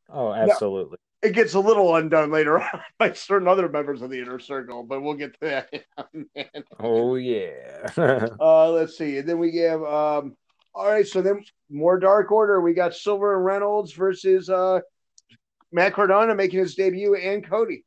[0.09, 0.97] Oh, absolutely.
[1.25, 4.83] It gets a little undone later on by certain other members of the inner circle,
[4.83, 6.65] but we'll get to that.
[6.79, 7.87] oh yeah.
[8.39, 10.35] uh, let's see, and then we have um,
[10.75, 12.59] all right, so then more Dark Order.
[12.59, 14.81] We got Silver and Reynolds versus uh,
[15.71, 17.84] Matt Cardona making his debut and Cody.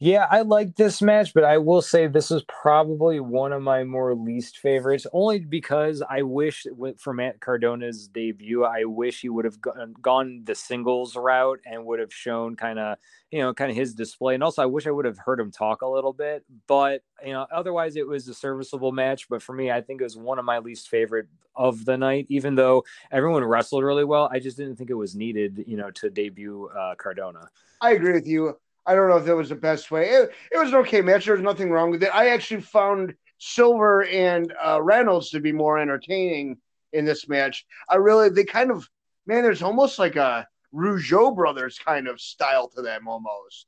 [0.00, 3.84] Yeah, I like this match, but I will say this is probably one of my
[3.84, 6.66] more least favorites, only because I wish
[6.98, 9.58] for Matt Cardona's debut, I wish he would have
[10.02, 12.98] gone the singles route and would have shown kind of,
[13.30, 14.34] you know, kind of his display.
[14.34, 17.32] And also, I wish I would have heard him talk a little bit, but, you
[17.32, 19.28] know, otherwise it was a serviceable match.
[19.28, 22.26] But for me, I think it was one of my least favorite of the night,
[22.28, 24.28] even though everyone wrestled really well.
[24.30, 27.48] I just didn't think it was needed, you know, to debut uh, Cardona.
[27.80, 28.58] I agree with you.
[28.86, 30.10] I don't know if that was the best way.
[30.10, 31.24] It, it was an okay match.
[31.24, 32.14] There was nothing wrong with it.
[32.14, 36.58] I actually found Silver and uh, Reynolds to be more entertaining
[36.92, 37.64] in this match.
[37.88, 38.88] I really, they kind of,
[39.26, 43.66] man, there's almost like a Rougeau brothers kind of style to them almost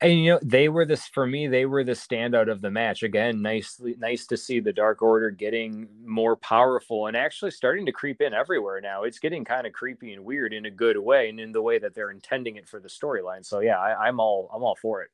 [0.00, 3.02] and you know they were this for me they were the standout of the match
[3.02, 7.92] again nicely nice to see the dark order getting more powerful and actually starting to
[7.92, 11.28] creep in everywhere now it's getting kind of creepy and weird in a good way
[11.28, 14.20] and in the way that they're intending it for the storyline so yeah I, i'm
[14.20, 15.10] all i'm all for it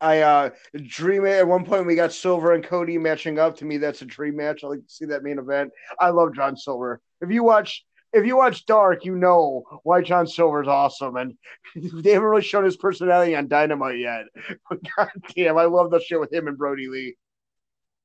[0.00, 0.50] I uh
[0.86, 3.56] dream at one point we got Silver and Cody matching up.
[3.58, 4.62] To me, that's a dream match.
[4.62, 5.70] I like to see that main event.
[5.98, 7.00] I love John Silver.
[7.22, 11.34] If you watch if you watch Dark, you know why John Silver's awesome, and
[11.76, 14.24] they haven't really shown his personality on Dynamite yet.
[14.68, 17.16] But God damn, I love the show with him and Brodie Lee.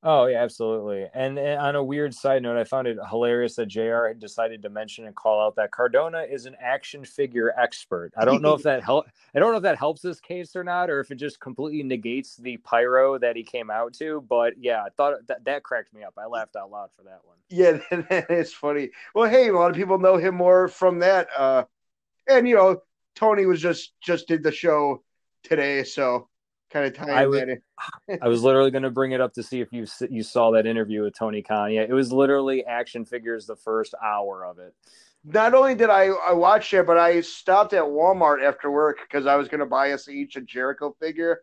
[0.02, 1.08] Oh yeah, absolutely.
[1.14, 4.08] And, and, on a weird side note, I found it hilarious that Jr.
[4.08, 8.14] had decided to mention and call out that Cardona is an action figure expert.
[8.16, 9.08] I don't know if that help.
[9.36, 11.84] I don't know if that helps this case or not, or if it just completely
[11.84, 14.24] negates the pyro that he came out to.
[14.30, 16.14] But yeah, I thought that that cracked me up.
[16.18, 17.38] I laughed out loud for that one.
[17.50, 18.92] Yeah, that is funny.
[19.14, 21.28] Well, hey, a lot of people know him more from that.
[21.38, 21.66] Uh,
[22.30, 22.82] and you know,
[23.16, 25.04] Tony was just just did the show
[25.44, 26.29] today, so
[26.70, 27.44] kind of tying I was,
[28.22, 30.66] I was literally going to bring it up to see if you you saw that
[30.66, 31.72] interview with Tony Khan.
[31.72, 34.74] Yeah, it was literally action figures the first hour of it.
[35.24, 39.26] Not only did I I watch it, but I stopped at Walmart after work because
[39.26, 41.42] I was going to buy us each a Jericho figure.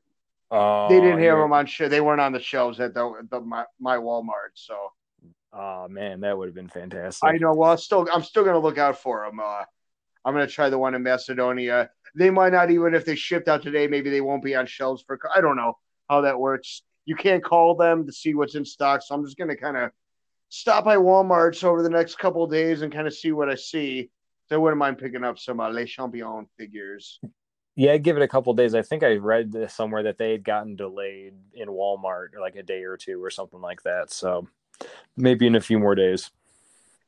[0.50, 1.88] Oh, they didn't have them on show.
[1.88, 4.54] They weren't on the shelves at the, the my, my Walmart.
[4.54, 4.92] So,
[5.52, 7.28] oh man, that would have been fantastic.
[7.28, 7.52] I know.
[7.52, 9.40] Well, still, I'm still going to look out for them.
[9.40, 9.64] Uh,
[10.24, 13.48] I'm going to try the one in Macedonia they might not even if they shipped
[13.48, 15.18] out today, maybe they won't be on shelves for.
[15.35, 16.83] I don't know how that works.
[17.05, 19.90] You can't call them to see what's in stock, so I'm just gonna kind of
[20.48, 23.55] stop by Walmart's over the next couple of days and kind of see what I
[23.55, 24.11] see.
[24.48, 27.20] So I wouldn't mind picking up some uh, Les Champions figures.
[27.74, 28.74] Yeah, give it a couple days.
[28.74, 32.85] I think I read somewhere that they had gotten delayed in Walmart like a day
[32.85, 34.11] or two or something like that.
[34.11, 34.48] So
[35.16, 36.31] maybe in a few more days.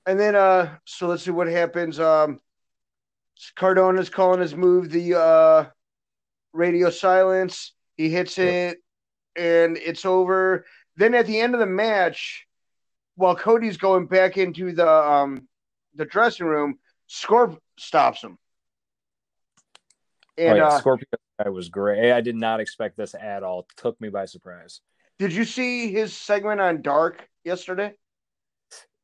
[0.04, 1.98] And then uh so let's see what happens.
[1.98, 2.40] Um
[3.56, 5.64] Cardona's calling his move the uh,
[6.52, 7.72] radio silence.
[7.96, 8.78] He hits it,
[9.36, 10.64] and it's over.
[10.96, 12.46] Then at the end of the match,
[13.16, 15.48] while Cody's going back into the um,
[15.94, 18.38] the dressing room, Scorp stops him.
[20.36, 20.68] And, oh, yeah.
[20.68, 21.06] uh, Scorpio
[21.46, 22.12] was great.
[22.12, 23.60] I did not expect this at all.
[23.60, 24.80] It took me by surprise.
[25.18, 27.94] Did you see his segment on Dark yesterday?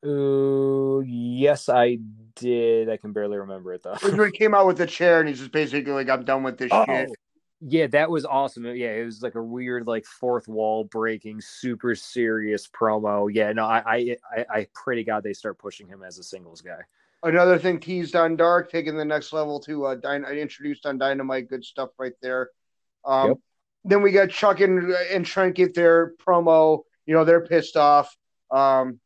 [0.05, 1.97] Uh, yes, I
[2.35, 2.89] did.
[2.89, 3.95] I can barely remember it though.
[4.01, 6.57] when he came out with the chair and he's just basically like, "I'm done with
[6.57, 7.09] this oh, shit."
[7.61, 8.65] Yeah, that was awesome.
[8.65, 13.29] Yeah, it was like a weird, like fourth wall breaking, super serious promo.
[13.31, 16.61] Yeah, no, I, I, I pray to God they start pushing him as a singles
[16.61, 16.81] guy.
[17.23, 21.49] Another thing teased on Dark, taking the next level to uh, Dyn- introduced on Dynamite.
[21.49, 22.49] Good stuff right there.
[23.03, 23.37] Um, yep.
[23.85, 26.83] Then we got Chuck and and Trent get their promo.
[27.05, 28.15] You know, they're pissed off.
[28.51, 28.99] Um,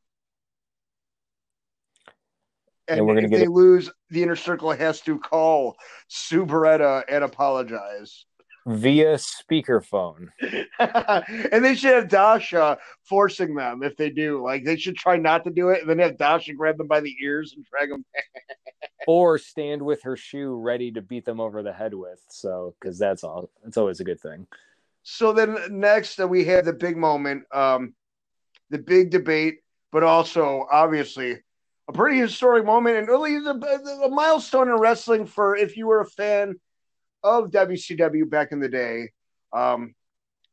[2.90, 3.52] and, we're gonna if get they it.
[3.52, 5.76] lose, the inner circle has to call
[6.08, 8.26] Sue Beretta and apologize
[8.70, 10.30] via speakerphone.
[10.80, 14.44] and they should have Dasha forcing them if they do.
[14.44, 17.00] Like they should try not to do it, and then have Dasha grab them by
[17.00, 18.06] the ears and drag them.
[19.08, 22.24] or stand with her shoe ready to beat them over the head with.
[22.30, 24.48] So, because that's all, that's always a good thing.
[25.04, 27.94] So then next uh, we have the big moment, um,
[28.70, 29.60] the big debate,
[29.92, 31.38] but also obviously
[31.90, 36.02] a pretty historic moment and really a, a milestone in wrestling for if you were
[36.02, 36.54] a fan
[37.24, 39.10] of WCW back in the day.
[39.52, 39.96] Um,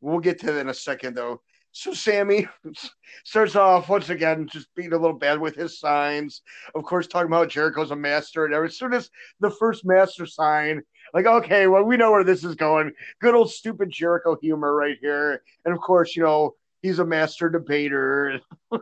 [0.00, 1.42] we'll get to that in a second though.
[1.72, 2.48] So Sammy
[3.24, 6.40] starts off once again just being a little bad with his signs.
[6.74, 10.80] Of course, talking about Jericho's a master, and as soon as the first master sign,
[11.12, 12.92] like, okay, well, we know where this is going.
[13.20, 15.42] Good old stupid Jericho humor right here.
[15.66, 16.54] And of course, you know,
[16.86, 18.40] he's a master debater.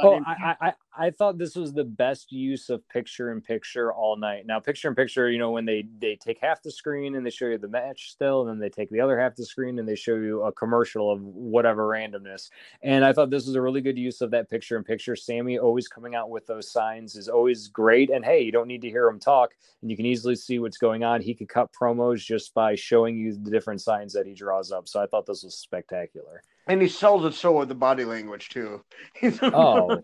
[0.00, 4.16] oh, I, I I thought this was the best use of picture in picture all
[4.16, 4.46] night.
[4.46, 7.30] Now, picture in picture, you know, when they they take half the screen and they
[7.30, 9.86] show you the match still, and then they take the other half the screen and
[9.86, 12.48] they show you a commercial of whatever randomness.
[12.82, 15.16] And I thought this was a really good use of that picture in picture.
[15.16, 18.10] Sammy always coming out with those signs is always great.
[18.10, 19.50] And hey, you don't need to hear him talk,
[19.82, 21.20] and you can easily see what's going on.
[21.20, 24.88] He could cut promos just by showing you the different signs that he draws up.
[24.88, 26.42] So I thought this was spectacular.
[26.66, 28.82] And he sells it so with the body language too.
[29.42, 30.00] oh,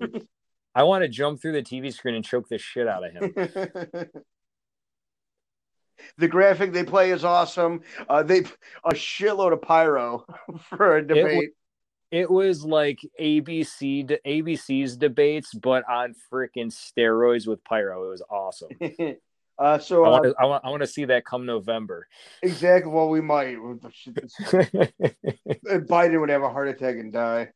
[0.74, 3.34] I want to jump through the TV screen and choke the shit out of him.
[6.16, 7.82] the graphic they play is awesome.
[8.08, 8.40] Uh, they
[8.84, 10.24] a shitload of pyro
[10.60, 11.50] for a debate.
[12.10, 18.04] It, it was like ABC ABC's debates, but on freaking steroids with pyro.
[18.04, 18.68] It was awesome.
[19.58, 22.08] Uh, so I want, uh, to, I want I want to see that come November.
[22.42, 22.90] Exactly.
[22.90, 23.56] Well, we might.
[25.66, 27.48] Biden would have a heart attack and die.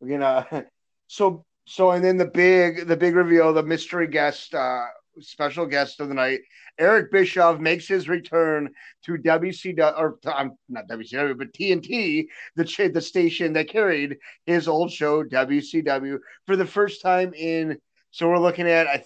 [0.00, 0.44] You know.
[1.08, 4.86] So so and then the big the big reveal, the mystery guest, uh,
[5.20, 6.40] special guest of the night,
[6.78, 8.70] Eric Bischoff makes his return
[9.04, 14.16] to WCW or um, not WCW but TNT, the the station that carried
[14.46, 17.78] his old show WCW for the first time in.
[18.10, 19.04] So we're looking at I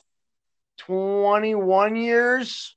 [0.79, 2.75] 21 years.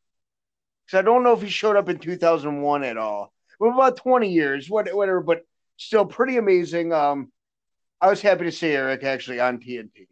[0.85, 3.31] Because I don't know if he showed up in 2001 at all.
[3.59, 5.41] Well, about 20 years, whatever, but
[5.77, 6.93] still pretty amazing.
[6.93, 7.31] Um,
[8.01, 10.07] I was happy to see Eric actually on TNT.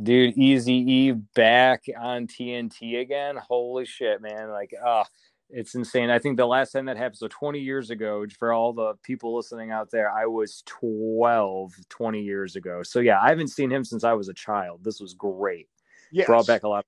[0.00, 3.36] Dude, Easy E back on TNT again.
[3.36, 4.50] Holy shit, man.
[4.50, 5.04] Like, ah, uh,
[5.50, 6.10] it's insane.
[6.10, 9.34] I think the last time that happened, so 20 years ago, for all the people
[9.34, 12.82] listening out there, I was 12 20 years ago.
[12.82, 14.84] So, yeah, I haven't seen him since I was a child.
[14.84, 15.68] This was great.
[16.12, 16.26] Yes.
[16.26, 16.84] Brought back a lot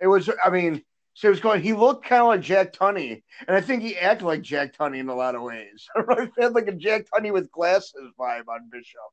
[0.00, 0.82] it was, I mean,
[1.14, 3.22] so he was going, he looked kind of like Jack Tunney.
[3.46, 5.86] And I think he acted like Jack Tunney in a lot of ways.
[6.06, 6.30] Right?
[6.38, 9.12] had like a Jack Tunney with glasses vibe on Bischoff.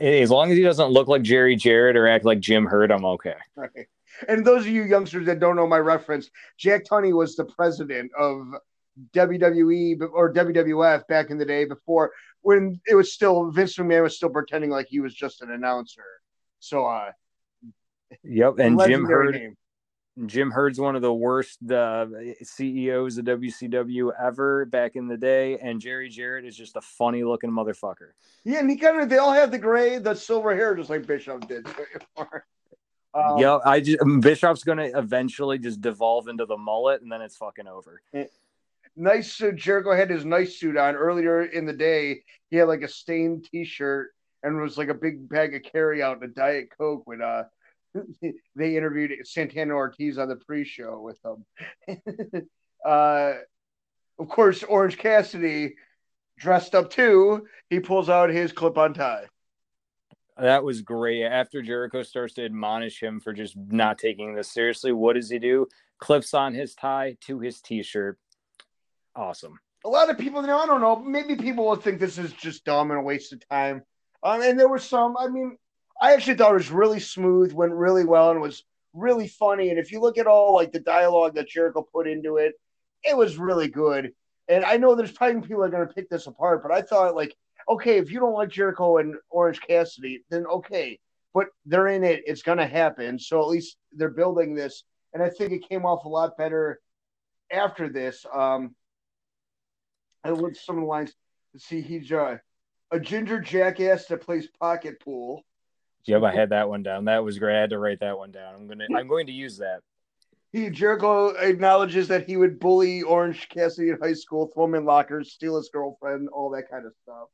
[0.00, 3.04] as long as he doesn't look like Jerry Jarrett or act like Jim Herd, I'm
[3.04, 3.34] okay.
[3.56, 3.86] Right.
[4.28, 8.10] And those of you youngsters that don't know my reference, Jack Tunney was the president
[8.18, 8.46] of
[9.14, 14.16] WWE or WWF back in the day before when it was still Vince McMahon was
[14.16, 16.04] still pretending like he was just an announcer.
[16.60, 17.10] So uh
[18.22, 19.04] Yep, and Jim.
[19.04, 19.56] Name.
[20.24, 22.06] Jim Herd's one of the worst uh,
[22.42, 27.22] CEOs of WCW ever back in the day, and Jerry Jarrett is just a funny
[27.22, 28.12] looking motherfucker.
[28.42, 31.06] Yeah, and he kind of they all have the gray, the silver hair, just like
[31.06, 31.66] Bischoff did.
[32.16, 37.36] um, yeah, I just Bischoff's gonna eventually just devolve into the mullet, and then it's
[37.36, 38.00] fucking over.
[38.14, 38.24] Eh,
[38.96, 39.56] nice suit.
[39.56, 42.22] Jericho had his nice suit on earlier in the day.
[42.48, 46.22] He had like a stained T-shirt and was like a big bag of carry out
[46.22, 47.42] and a diet coke with uh
[48.56, 51.44] they interviewed Santana Ortiz on the pre-show with them.
[52.84, 53.32] uh,
[54.18, 55.74] of course, Orange Cassidy
[56.38, 57.46] dressed up too.
[57.70, 59.26] He pulls out his clip-on tie.
[60.38, 61.24] That was great.
[61.24, 65.38] After Jericho starts to admonish him for just not taking this seriously, what does he
[65.38, 65.66] do?
[65.98, 68.18] Clips on his tie to his t-shirt.
[69.14, 69.58] Awesome.
[69.84, 70.96] A lot of people, know, I don't know.
[70.96, 73.82] Maybe people will think this is just dumb and a waste of time.
[74.22, 75.16] Um, and there were some.
[75.16, 75.56] I mean,
[76.06, 78.62] I actually thought it was really smooth, went really well, and was
[78.94, 79.70] really funny.
[79.70, 82.54] And if you look at all like the dialogue that Jericho put into it,
[83.02, 84.12] it was really good.
[84.46, 87.16] And I know there's probably people are going to pick this apart, but I thought
[87.16, 87.34] like,
[87.68, 91.00] okay, if you don't like Jericho and Orange Cassidy, then okay,
[91.34, 92.22] but they're in it.
[92.24, 93.18] It's going to happen.
[93.18, 96.78] So at least they're building this, and I think it came off a lot better
[97.50, 98.24] after this.
[98.32, 98.76] Um,
[100.22, 101.12] I looked some of the lines.
[101.56, 102.36] See, he's uh,
[102.92, 105.42] a ginger jackass that plays pocket pool.
[106.06, 107.04] Yep, I had that one down.
[107.04, 107.56] That was great.
[107.56, 108.54] I had to write that one down.
[108.54, 109.80] I'm gonna I'm going to use that.
[110.52, 114.84] He Jericho acknowledges that he would bully Orange Cassidy in high school, throw him in
[114.84, 117.28] lockers, steal his girlfriend, all that kind of stuff.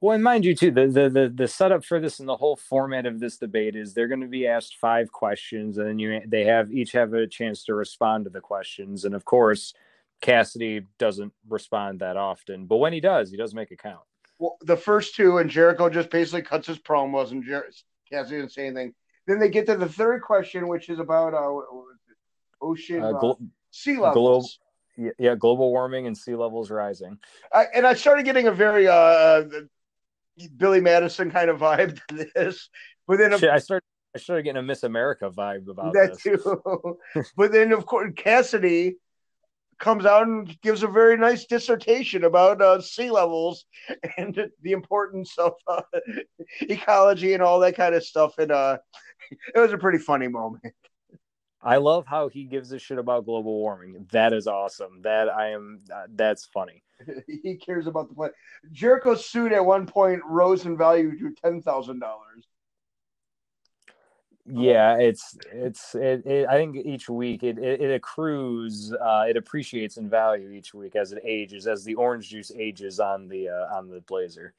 [0.00, 2.56] Well, and mind you too, the the the, the setup for this and the whole
[2.56, 6.20] format of this debate is they're going to be asked five questions, and then you
[6.26, 9.74] they have each have a chance to respond to the questions, and of course,
[10.20, 14.00] Cassidy doesn't respond that often, but when he does, he does make a count.
[14.38, 17.68] Well, the first two, and Jericho just basically cuts his promos, and Jer-
[18.12, 18.94] Cassidy didn't say anything.
[19.26, 21.60] Then they get to the third question, which is about uh,
[22.60, 23.38] ocean uh, glo-
[23.70, 24.58] sea levels.
[24.96, 27.18] Glo- yeah, global warming and sea levels rising.
[27.52, 29.44] I, and I started getting a very uh,
[30.56, 32.68] Billy Madison kind of vibe to this.
[33.06, 36.22] But then Shit, I started I started getting a Miss America vibe about that this.
[36.22, 36.98] too.
[37.36, 38.96] but then of course Cassidy
[39.80, 43.64] comes out and gives a very nice dissertation about uh, sea levels
[44.16, 45.82] and the importance of uh,
[46.60, 48.38] ecology and all that kind of stuff.
[48.38, 48.78] And uh,
[49.54, 50.74] it was a pretty funny moment.
[51.62, 54.06] I love how he gives a shit about global warming.
[54.12, 55.02] That is awesome.
[55.02, 55.80] That I am.
[55.92, 56.82] Uh, that's funny.
[57.42, 58.34] he cares about the planet.
[58.72, 62.46] Jericho's suit at one point rose in value to ten thousand dollars.
[64.46, 69.36] Yeah, it's it's it, it, I think each week it it, it accrues, uh, it
[69.36, 73.48] appreciates in value each week as it ages, as the orange juice ages on the
[73.50, 74.54] uh, on the blazer.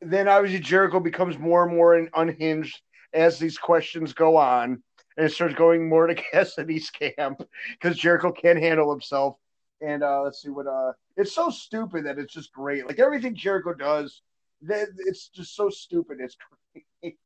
[0.00, 2.80] Then obviously Jericho becomes more and more unhinged
[3.12, 4.82] as these questions go on,
[5.16, 9.36] and it starts going more to Cassidy's camp because Jericho can't handle himself.
[9.82, 12.86] And uh, let's see what uh, it's so stupid that it's just great.
[12.86, 14.22] Like everything Jericho does,
[14.62, 16.18] that it's just so stupid.
[16.20, 16.36] It's
[17.02, 17.18] great.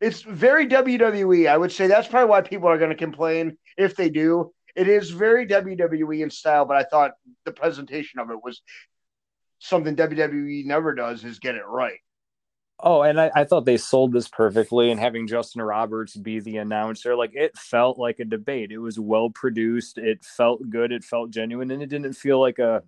[0.00, 1.48] It's very WWE.
[1.48, 4.52] I would say that's probably why people are going to complain if they do.
[4.74, 7.12] It is very WWE in style, but I thought
[7.44, 8.62] the presentation of it was
[9.58, 11.98] something WWE never does is get it right.
[12.82, 14.90] Oh, and I, I, thought they sold this perfectly.
[14.90, 18.72] And having Justin Roberts be the announcer, like it felt like a debate.
[18.72, 19.98] It was well produced.
[19.98, 20.90] It felt good.
[20.90, 22.82] It felt genuine, and it didn't feel like a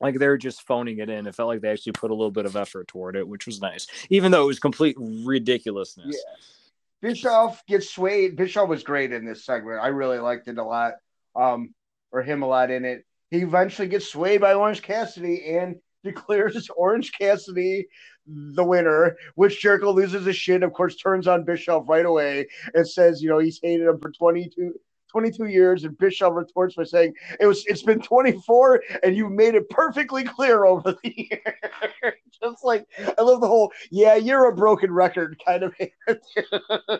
[0.00, 1.26] like they're just phoning it in.
[1.26, 3.60] It felt like they actually put a little bit of effort toward it, which was
[3.60, 6.16] nice, even though it was complete ridiculousness.
[6.16, 7.08] Yeah.
[7.08, 8.36] Bischoff gets swayed.
[8.36, 9.80] Bischoff was great in this segment.
[9.82, 10.94] I really liked it a lot,
[11.34, 11.74] um,
[12.12, 13.04] or him a lot in it.
[13.30, 17.86] He eventually gets swayed by Orange Cassidy and declares Orange Cassidy
[18.26, 22.88] the winner, which Jericho loses his shit, of course, turns on Bischoff right away and
[22.88, 24.74] says, you know, he's hated him for 22,
[25.12, 29.54] 22 years, and Bischoff retorts by saying it was it's been 24, and you made
[29.54, 30.98] it perfectly clear over the
[31.30, 32.14] years.
[32.42, 35.74] Just like I love the whole yeah, you're a broken record kind of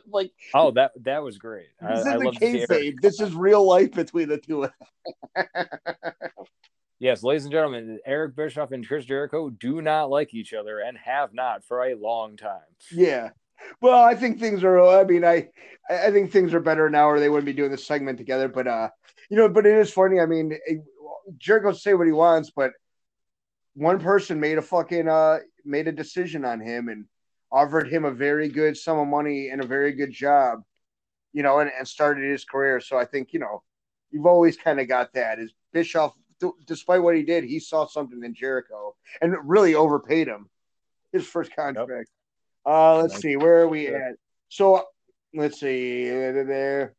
[0.07, 1.69] like oh that that was great.
[1.81, 4.73] This is I the This is real life between the two of
[5.37, 5.67] them.
[7.03, 10.97] Yes, ladies and gentlemen, Eric Bischoff and Chris Jericho do not like each other and
[10.97, 12.61] have not for a long time.
[12.93, 13.31] Yeah,
[13.81, 14.81] well, I think things are.
[14.81, 15.49] I mean, I
[15.89, 18.49] I think things are better now, or they wouldn't be doing this segment together.
[18.49, 18.89] But uh,
[19.31, 20.21] you know, but it is funny.
[20.21, 20.57] I mean,
[21.39, 22.73] Jericho say what he wants, but
[23.75, 27.07] one person made a fucking uh made a decision on him and
[27.51, 30.61] offered him a very good sum of money and a very good job,
[31.33, 32.81] you know, and, and started his career.
[32.81, 33.63] So I think you know,
[34.11, 35.39] you've always kind of got that.
[35.39, 36.15] Is Bischoff,
[36.67, 40.49] despite what he did, he saw something in Jericho and really overpaid him
[41.13, 41.89] his first contract.
[41.91, 42.07] Yep.
[42.65, 44.15] Uh, let's see, where are we at?
[44.49, 44.85] So
[45.35, 46.95] let's see there.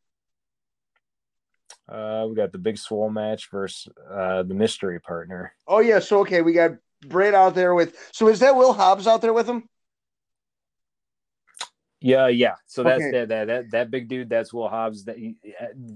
[1.88, 5.54] Uh, we got the big swole match versus uh, the mystery partner.
[5.66, 6.72] Oh yeah, so okay, we got
[7.06, 7.96] Britt out there with.
[8.12, 9.68] So is that Will Hobbs out there with him?
[12.00, 12.54] Yeah, yeah.
[12.66, 13.10] So that's okay.
[13.12, 14.28] that, that that that big dude.
[14.28, 15.04] That's Will Hobbs.
[15.04, 15.36] That he,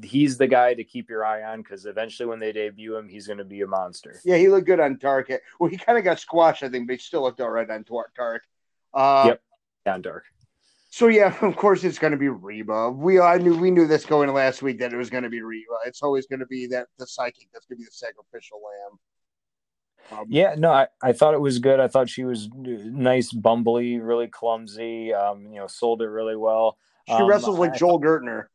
[0.03, 3.27] he's the guy to keep your eye on because eventually, when they debut him, he's
[3.27, 4.21] going to be a monster.
[4.25, 5.31] Yeah, he looked good on Dark.
[5.59, 7.85] Well, he kind of got squashed, I think, but he still looked all right on
[7.87, 8.43] Dark.
[8.95, 9.43] Uh, yep
[9.89, 10.25] down dark.
[10.91, 12.91] So yeah, of course it's going to be Reba.
[12.91, 15.43] We I knew we knew this going last week that it was going to be
[15.43, 15.77] Reba.
[15.87, 18.99] It's always going to be that the psychic that's going to be the sacrificial lamb.
[20.11, 21.81] Um, yeah, no, I, I thought it was good.
[21.81, 25.13] I thought she was nice, bumbly, really clumsy.
[25.13, 26.79] Um, you know, sold it really well.
[27.07, 28.47] She um, wrestles like I, Joel Gertner.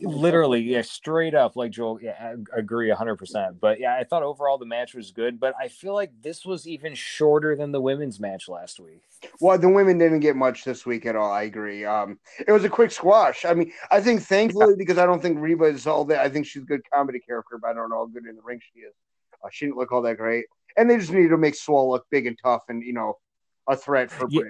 [0.00, 4.58] Literally yeah straight up like joel yeah I agree 100% but yeah i thought overall
[4.58, 8.20] the match was good but i feel like this was even shorter than the women's
[8.20, 9.02] match last week
[9.40, 12.64] well the women didn't get much this week at all i agree um it was
[12.64, 14.76] a quick squash i mean i think thankfully yeah.
[14.78, 17.58] because i don't think reba is all that i think she's a good comedy character
[17.60, 18.94] but i don't know how good in the ring she is
[19.44, 22.06] uh, she didn't look all that great and they just needed to make swole look
[22.10, 23.16] big and tough and you know
[23.68, 24.42] a threat for yeah.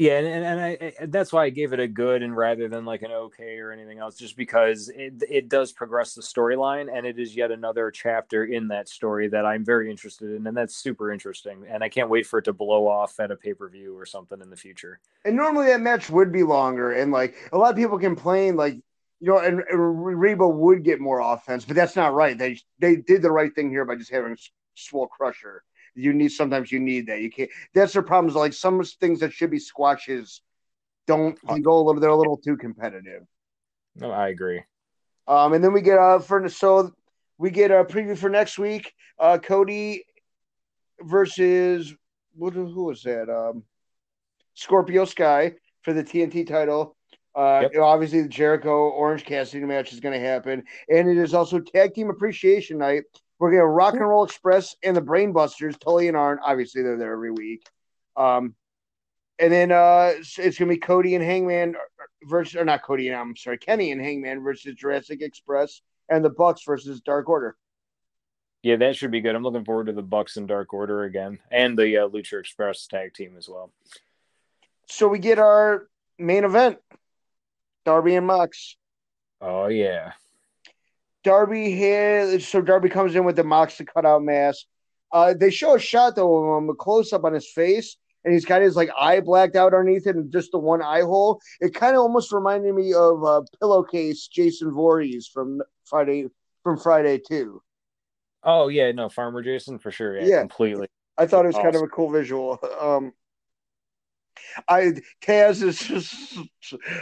[0.00, 2.68] Yeah, and, and, and I, I, that's why I gave it a good and rather
[2.70, 6.88] than like an okay or anything else, just because it it does progress the storyline
[6.90, 10.56] and it is yet another chapter in that story that I'm very interested in, and
[10.56, 11.66] that's super interesting.
[11.68, 14.06] And I can't wait for it to blow off at a pay per view or
[14.06, 15.00] something in the future.
[15.26, 18.76] And normally that match would be longer, and like a lot of people complain, like
[19.20, 22.38] you know, and, and Reba would get more offense, but that's not right.
[22.38, 24.38] They they did the right thing here by just having
[24.76, 25.62] Swole Crusher
[25.94, 27.20] you need sometimes you need that.
[27.20, 27.50] You can't.
[27.74, 28.34] That's the problems.
[28.34, 30.42] Like some things that should be squashes
[31.06, 32.00] don't go a little.
[32.00, 33.22] They're a little too competitive.
[33.96, 34.62] No, I agree.
[35.26, 36.92] Um, and then we get uh for so
[37.38, 38.92] we get a preview for next week.
[39.18, 40.04] Uh, Cody
[41.00, 41.94] versus
[42.34, 42.54] what?
[42.54, 43.28] Who was that?
[43.28, 43.64] Um,
[44.54, 46.96] Scorpio Sky for the TNT title.
[47.34, 47.72] Uh, yep.
[47.80, 51.94] Obviously, the Jericho Orange Cassidy match is going to happen, and it is also Tag
[51.94, 53.04] Team Appreciation Night.
[53.40, 56.38] We're to Rock and Roll Express and the Brainbusters, Tully and Arn.
[56.44, 57.66] Obviously, they're there every week.
[58.14, 58.54] Um,
[59.38, 61.74] and then uh, it's going to be Cody and Hangman
[62.24, 65.80] versus, or not Cody and I'm sorry, Kenny and Hangman versus Jurassic Express,
[66.10, 67.56] and the Bucks versus Dark Order.
[68.62, 69.34] Yeah, that should be good.
[69.34, 72.86] I'm looking forward to the Bucks and Dark Order again, and the uh, Lucha Express
[72.86, 73.72] tag team as well.
[74.86, 75.88] So we get our
[76.18, 76.76] main event,
[77.86, 78.76] Darby and Mox.
[79.40, 80.12] Oh yeah.
[81.24, 82.40] Darby here.
[82.40, 84.66] So Darby comes in with the Mox to cut out mask.
[85.12, 88.32] Uh, they show a shot though of him, a close up on his face, and
[88.32, 91.40] he's got his like eye blacked out underneath it, and just the one eye hole.
[91.60, 96.26] It kind of almost reminded me of uh, pillowcase Jason Voorhees from Friday
[96.62, 97.62] from Friday too.
[98.42, 100.18] Oh yeah, no, Farmer Jason for sure.
[100.18, 100.40] Yeah, yeah.
[100.40, 100.88] completely.
[101.18, 101.64] I thought it was awesome.
[101.64, 102.58] kind of a cool visual.
[102.80, 103.12] Um,
[104.68, 106.36] I Taz is just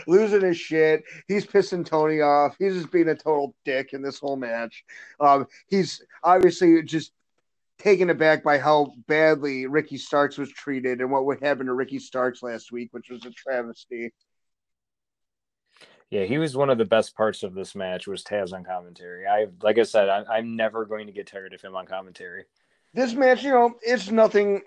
[0.06, 1.02] losing his shit.
[1.26, 2.56] He's pissing Tony off.
[2.58, 4.84] He's just being a total dick in this whole match.
[5.20, 7.12] Um, he's obviously just
[7.78, 11.98] taken aback by how badly Ricky Starks was treated and what would happen to Ricky
[11.98, 14.12] Starks last week, which was a travesty.
[16.10, 19.26] Yeah, he was one of the best parts of this match was Taz on commentary.
[19.26, 22.44] I like I said, I, I'm never going to get tired of him on commentary.
[22.94, 24.62] This match, you know, it's nothing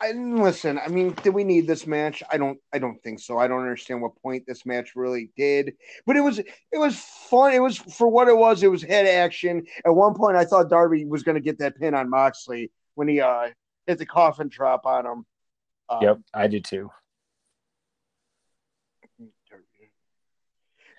[0.00, 0.78] I listen.
[0.78, 2.22] I mean, did we need this match?
[2.30, 2.58] I don't.
[2.72, 3.38] I don't think so.
[3.38, 5.74] I don't understand what point this match really did,
[6.06, 6.38] but it was.
[6.38, 7.52] It was fun.
[7.54, 8.62] It was for what it was.
[8.62, 9.64] It was head action.
[9.86, 13.08] At one point, I thought Darby was going to get that pin on Moxley when
[13.08, 13.48] he uh
[13.86, 15.26] hit the coffin drop on him.
[15.88, 16.90] Um, yep, I did too.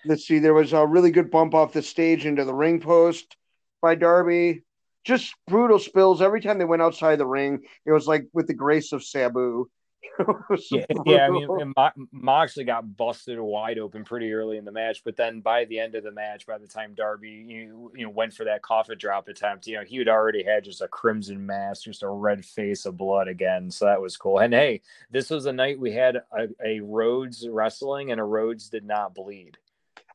[0.04, 0.40] Let's see.
[0.40, 3.36] There was a really good bump off the stage into the ring post
[3.80, 4.62] by Darby
[5.08, 7.60] just brutal spills every time they went outside the ring.
[7.86, 9.70] It was like with the grace of Sabu.
[10.70, 11.72] yeah, yeah, I mean,
[12.12, 15.94] Moxley got busted wide open pretty early in the match, but then by the end
[15.94, 19.28] of the match, by the time Darby you, you know went for that coffin drop
[19.28, 22.84] attempt, you know he had already had just a crimson mask, just a red face
[22.84, 23.70] of blood again.
[23.70, 24.40] So that was cool.
[24.40, 28.68] And hey, this was a night we had a, a Rhodes wrestling, and a Rhodes
[28.68, 29.56] did not bleed.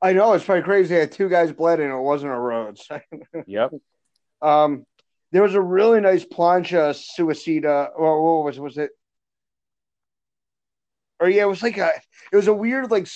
[0.01, 0.95] I know it's pretty crazy.
[0.95, 2.87] I had two guys bled, and it wasn't a Rhodes.
[3.47, 3.71] yep.
[4.43, 4.85] Um,
[5.31, 8.91] there was a really nice plancha suicida, or what was was it?
[11.19, 11.91] Or yeah, it was like a
[12.31, 13.07] it was a weird like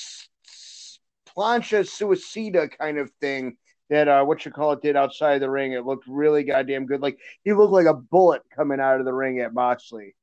[1.37, 3.57] plancha suicida kind of thing
[3.89, 5.73] that uh what you call it did outside of the ring.
[5.73, 7.01] It looked really goddamn good.
[7.01, 10.15] Like he looked like a bullet coming out of the ring at Moxley.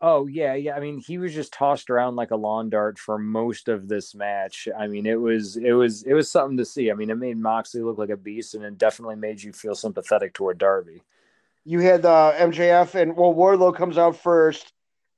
[0.00, 0.76] Oh yeah, yeah.
[0.76, 4.14] I mean, he was just tossed around like a lawn dart for most of this
[4.14, 4.68] match.
[4.78, 6.90] I mean, it was it was it was something to see.
[6.90, 9.74] I mean, it made Moxley look like a beast, and it definitely made you feel
[9.74, 11.02] sympathetic toward Darby.
[11.64, 14.72] You had uh, MJF, and well, Wardlow comes out first,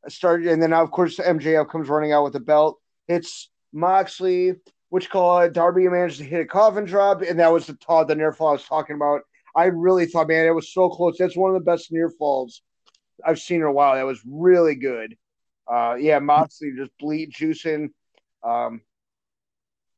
[0.07, 2.79] started, and then of course MJF comes running out with the belt.
[3.09, 4.55] It's Moxley,
[4.91, 8.07] which call it Darby managed to hit a coffin drop, and that was the Todd
[8.07, 9.23] the near fall I was talking about.
[9.57, 11.19] I really thought, man, it was so close.
[11.19, 12.63] That's one of the best near falls
[13.25, 13.95] I've seen her a while.
[13.95, 15.17] That was really good.
[15.71, 17.91] Uh, yeah, Moxley just bleed juicing.
[18.43, 18.81] Um,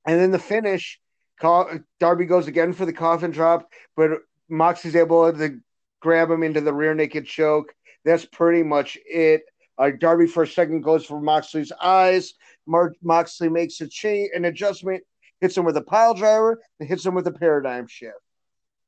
[0.06, 1.00] and then the finish,
[1.40, 4.10] Darby goes again for the coffin drop, but
[4.48, 5.60] Moxley's able to
[6.00, 7.72] grab him into the rear naked choke.
[8.04, 9.42] That's pretty much it.
[9.78, 12.34] Uh, Darby for a second goes for Moxley's eyes.
[12.66, 15.02] Moxley makes a change, an adjustment,
[15.40, 18.16] hits him with a pile driver, and hits him with a paradigm shift.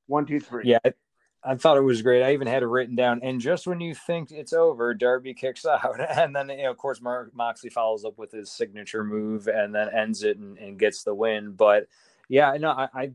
[0.07, 0.65] One, two, three.
[0.67, 0.79] Yeah,
[1.45, 2.23] I thought it was great.
[2.23, 3.21] I even had it written down.
[3.23, 6.79] And just when you think it's over, Darby kicks out, and then you know, of
[6.79, 10.79] course, Mark Moxley follows up with his signature move, and then ends it and, and
[10.79, 11.53] gets the win.
[11.53, 11.87] But
[12.29, 13.11] yeah, no, I, I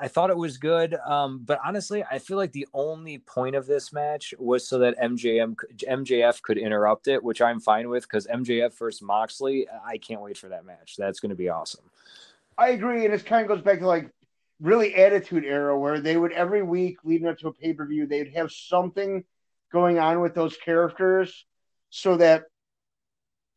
[0.00, 0.94] I thought it was good.
[0.94, 4.98] Um, but honestly, I feel like the only point of this match was so that
[4.98, 5.56] MJM
[5.88, 10.38] MJF could interrupt it, which I'm fine with because MJF versus Moxley, I can't wait
[10.38, 10.96] for that match.
[10.96, 11.84] That's going to be awesome.
[12.56, 14.10] I agree, and it kind of goes back to like
[14.60, 18.06] really attitude era where they would every week leading up to a pay per view,
[18.06, 19.24] they'd have something
[19.72, 21.44] going on with those characters
[21.90, 22.44] so that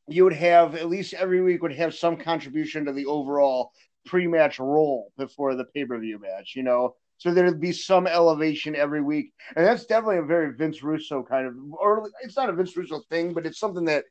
[0.07, 3.71] you would have at least every week would have some contribution to the overall
[4.05, 6.95] pre-match role before the pay-per-view match, you know.
[7.17, 9.33] So there'd be some elevation every week.
[9.55, 13.01] And that's definitely a very Vince Russo kind of or it's not a Vince Russo
[13.09, 14.05] thing, but it's something that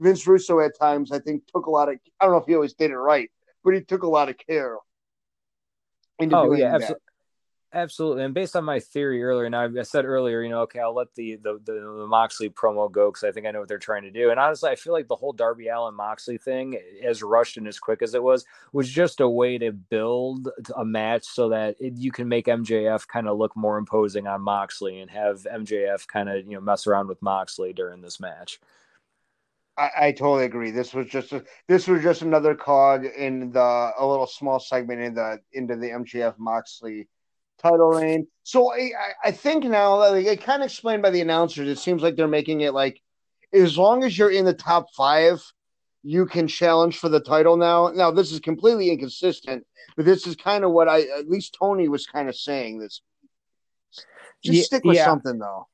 [0.00, 2.54] Vince Russo at times I think took a lot of I don't know if he
[2.54, 3.30] always did it right,
[3.64, 4.76] but he took a lot of care
[6.20, 7.02] oh yeah, absolutely.
[7.70, 10.94] Absolutely, and based on my theory earlier, and I said earlier, you know, okay, I'll
[10.94, 13.76] let the the, the, the Moxley promo go because I think I know what they're
[13.76, 14.30] trying to do.
[14.30, 17.78] And honestly, I feel like the whole Darby Allin Moxley thing, as rushed and as
[17.78, 21.92] quick as it was, was just a way to build a match so that it,
[21.98, 26.30] you can make MJF kind of look more imposing on Moxley and have MJF kind
[26.30, 28.60] of you know mess around with Moxley during this match.
[29.78, 30.72] I, I, totally agree.
[30.72, 35.00] This was just a, this was just another cog in the a little small segment
[35.00, 37.08] in the into the MJF Moxley
[37.62, 38.26] title reign.
[38.42, 38.90] So I,
[39.24, 41.68] I think now like it kind of explained by the announcers.
[41.68, 43.00] It seems like they're making it like
[43.52, 45.42] as long as you're in the top five,
[46.02, 47.88] you can challenge for the title now.
[47.88, 49.64] Now this is completely inconsistent,
[49.96, 53.00] but this is kind of what I at least Tony was kind of saying this.
[54.44, 55.04] Just yeah, stick with yeah.
[55.04, 55.68] something though.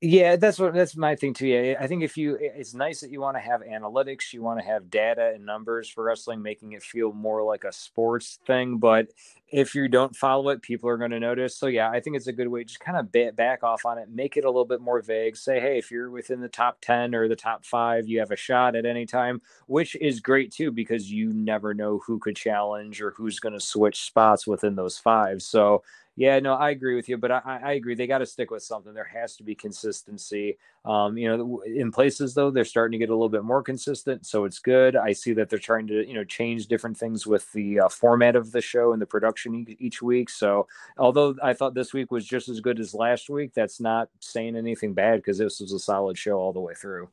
[0.00, 1.48] Yeah, that's what that's my thing too.
[1.48, 4.60] Yeah, I think if you, it's nice that you want to have analytics, you want
[4.60, 8.78] to have data and numbers for wrestling, making it feel more like a sports thing.
[8.78, 9.08] But
[9.48, 11.56] if you don't follow it, people are going to notice.
[11.56, 12.62] So yeah, I think it's a good way.
[12.62, 15.36] Just kind of back off on it, make it a little bit more vague.
[15.36, 18.36] Say, hey, if you're within the top ten or the top five, you have a
[18.36, 23.02] shot at any time, which is great too because you never know who could challenge
[23.02, 25.42] or who's going to switch spots within those five.
[25.42, 25.82] So
[26.18, 28.64] yeah, no, I agree with you, but I, I agree they got to stick with
[28.64, 28.92] something.
[28.92, 30.58] There has to be consistency.
[30.84, 34.26] Um, you know, in places though, they're starting to get a little bit more consistent,
[34.26, 34.96] so it's good.
[34.96, 38.36] I see that they're trying to you know change different things with the uh, format
[38.36, 40.28] of the show and the production each week.
[40.28, 40.66] So
[40.98, 44.56] although I thought this week was just as good as last week, that's not saying
[44.56, 47.10] anything bad because this was a solid show all the way through.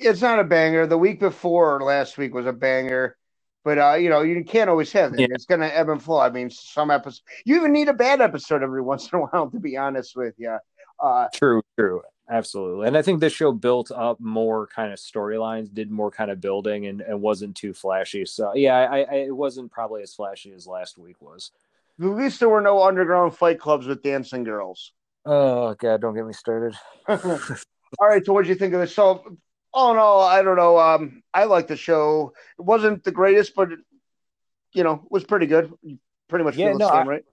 [0.00, 0.86] It's not a banger.
[0.86, 3.16] The week before last week was a banger.
[3.64, 5.20] But uh, you know, you can't always have that.
[5.20, 5.28] Yeah.
[5.30, 6.18] It's gonna ebb and flow.
[6.18, 9.50] I mean, some episodes you even need a bad episode every once in a while,
[9.50, 10.56] to be honest with you.
[11.00, 12.86] Uh, true, true, absolutely.
[12.86, 16.40] And I think this show built up more kind of storylines, did more kind of
[16.40, 18.24] building, and, and wasn't too flashy.
[18.24, 21.50] So yeah, I, I, it wasn't probably as flashy as last week was.
[22.00, 24.92] At least there were no underground fight clubs with dancing girls.
[25.24, 26.74] Oh god, don't get me started.
[27.08, 28.94] All right, so what do you think of this?
[28.94, 29.36] So
[29.74, 30.78] Oh no, I don't know.
[30.78, 32.34] Um, I like the show.
[32.58, 33.78] It wasn't the greatest, but it,
[34.72, 35.72] you know, it was pretty good.
[36.28, 37.24] pretty much yeah, no, same, I, right?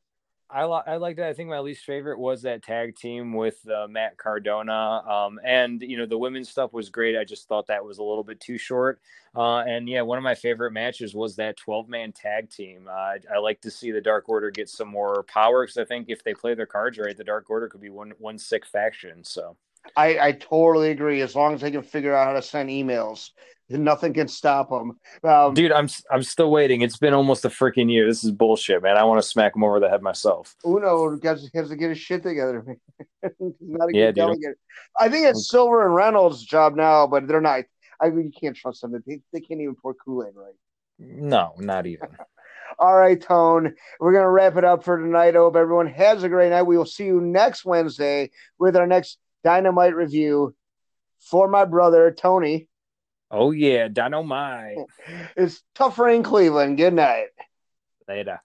[0.52, 1.26] I I liked it.
[1.26, 5.04] I think my least favorite was that tag team with uh, Matt Cardona.
[5.08, 7.18] Um, and you know the women's stuff was great.
[7.18, 9.00] I just thought that was a little bit too short.
[9.36, 12.88] Uh, and yeah, one of my favorite matches was that 12 man tag team.
[12.90, 15.86] Uh, I, I like to see the Dark Order get some more power because I
[15.86, 18.66] think if they play their cards right, the Dark Order could be one one sick
[18.66, 19.24] faction.
[19.24, 19.56] So
[19.96, 21.22] I, I totally agree.
[21.22, 23.32] As long as they can figure out how to send emails,
[23.70, 25.00] nothing can stop them.
[25.24, 26.82] Um, Dude, I'm I'm still waiting.
[26.82, 28.08] It's been almost a freaking year.
[28.08, 28.98] This is bullshit, man.
[28.98, 30.56] I want to smack him over the head myself.
[30.66, 32.78] Uno has, has to get his shit together.
[33.40, 34.38] not a yeah, dude.
[35.00, 37.66] I think it's Silver and Reynolds' job now, but they're not.
[38.02, 38.94] I mean, you can't trust them.
[39.06, 40.54] They, they can't even pour Kool Aid right.
[40.98, 42.08] No, not even.
[42.80, 43.76] All right, Tone.
[44.00, 45.36] We're gonna wrap it up for tonight.
[45.36, 46.64] I hope everyone has a great night.
[46.64, 50.56] We will see you next Wednesday with our next Dynamite review
[51.20, 52.68] for my brother Tony.
[53.32, 54.78] Oh yeah, Dynamite.
[55.36, 56.78] It's tougher in Cleveland.
[56.78, 57.28] Good night.
[58.08, 58.42] Later.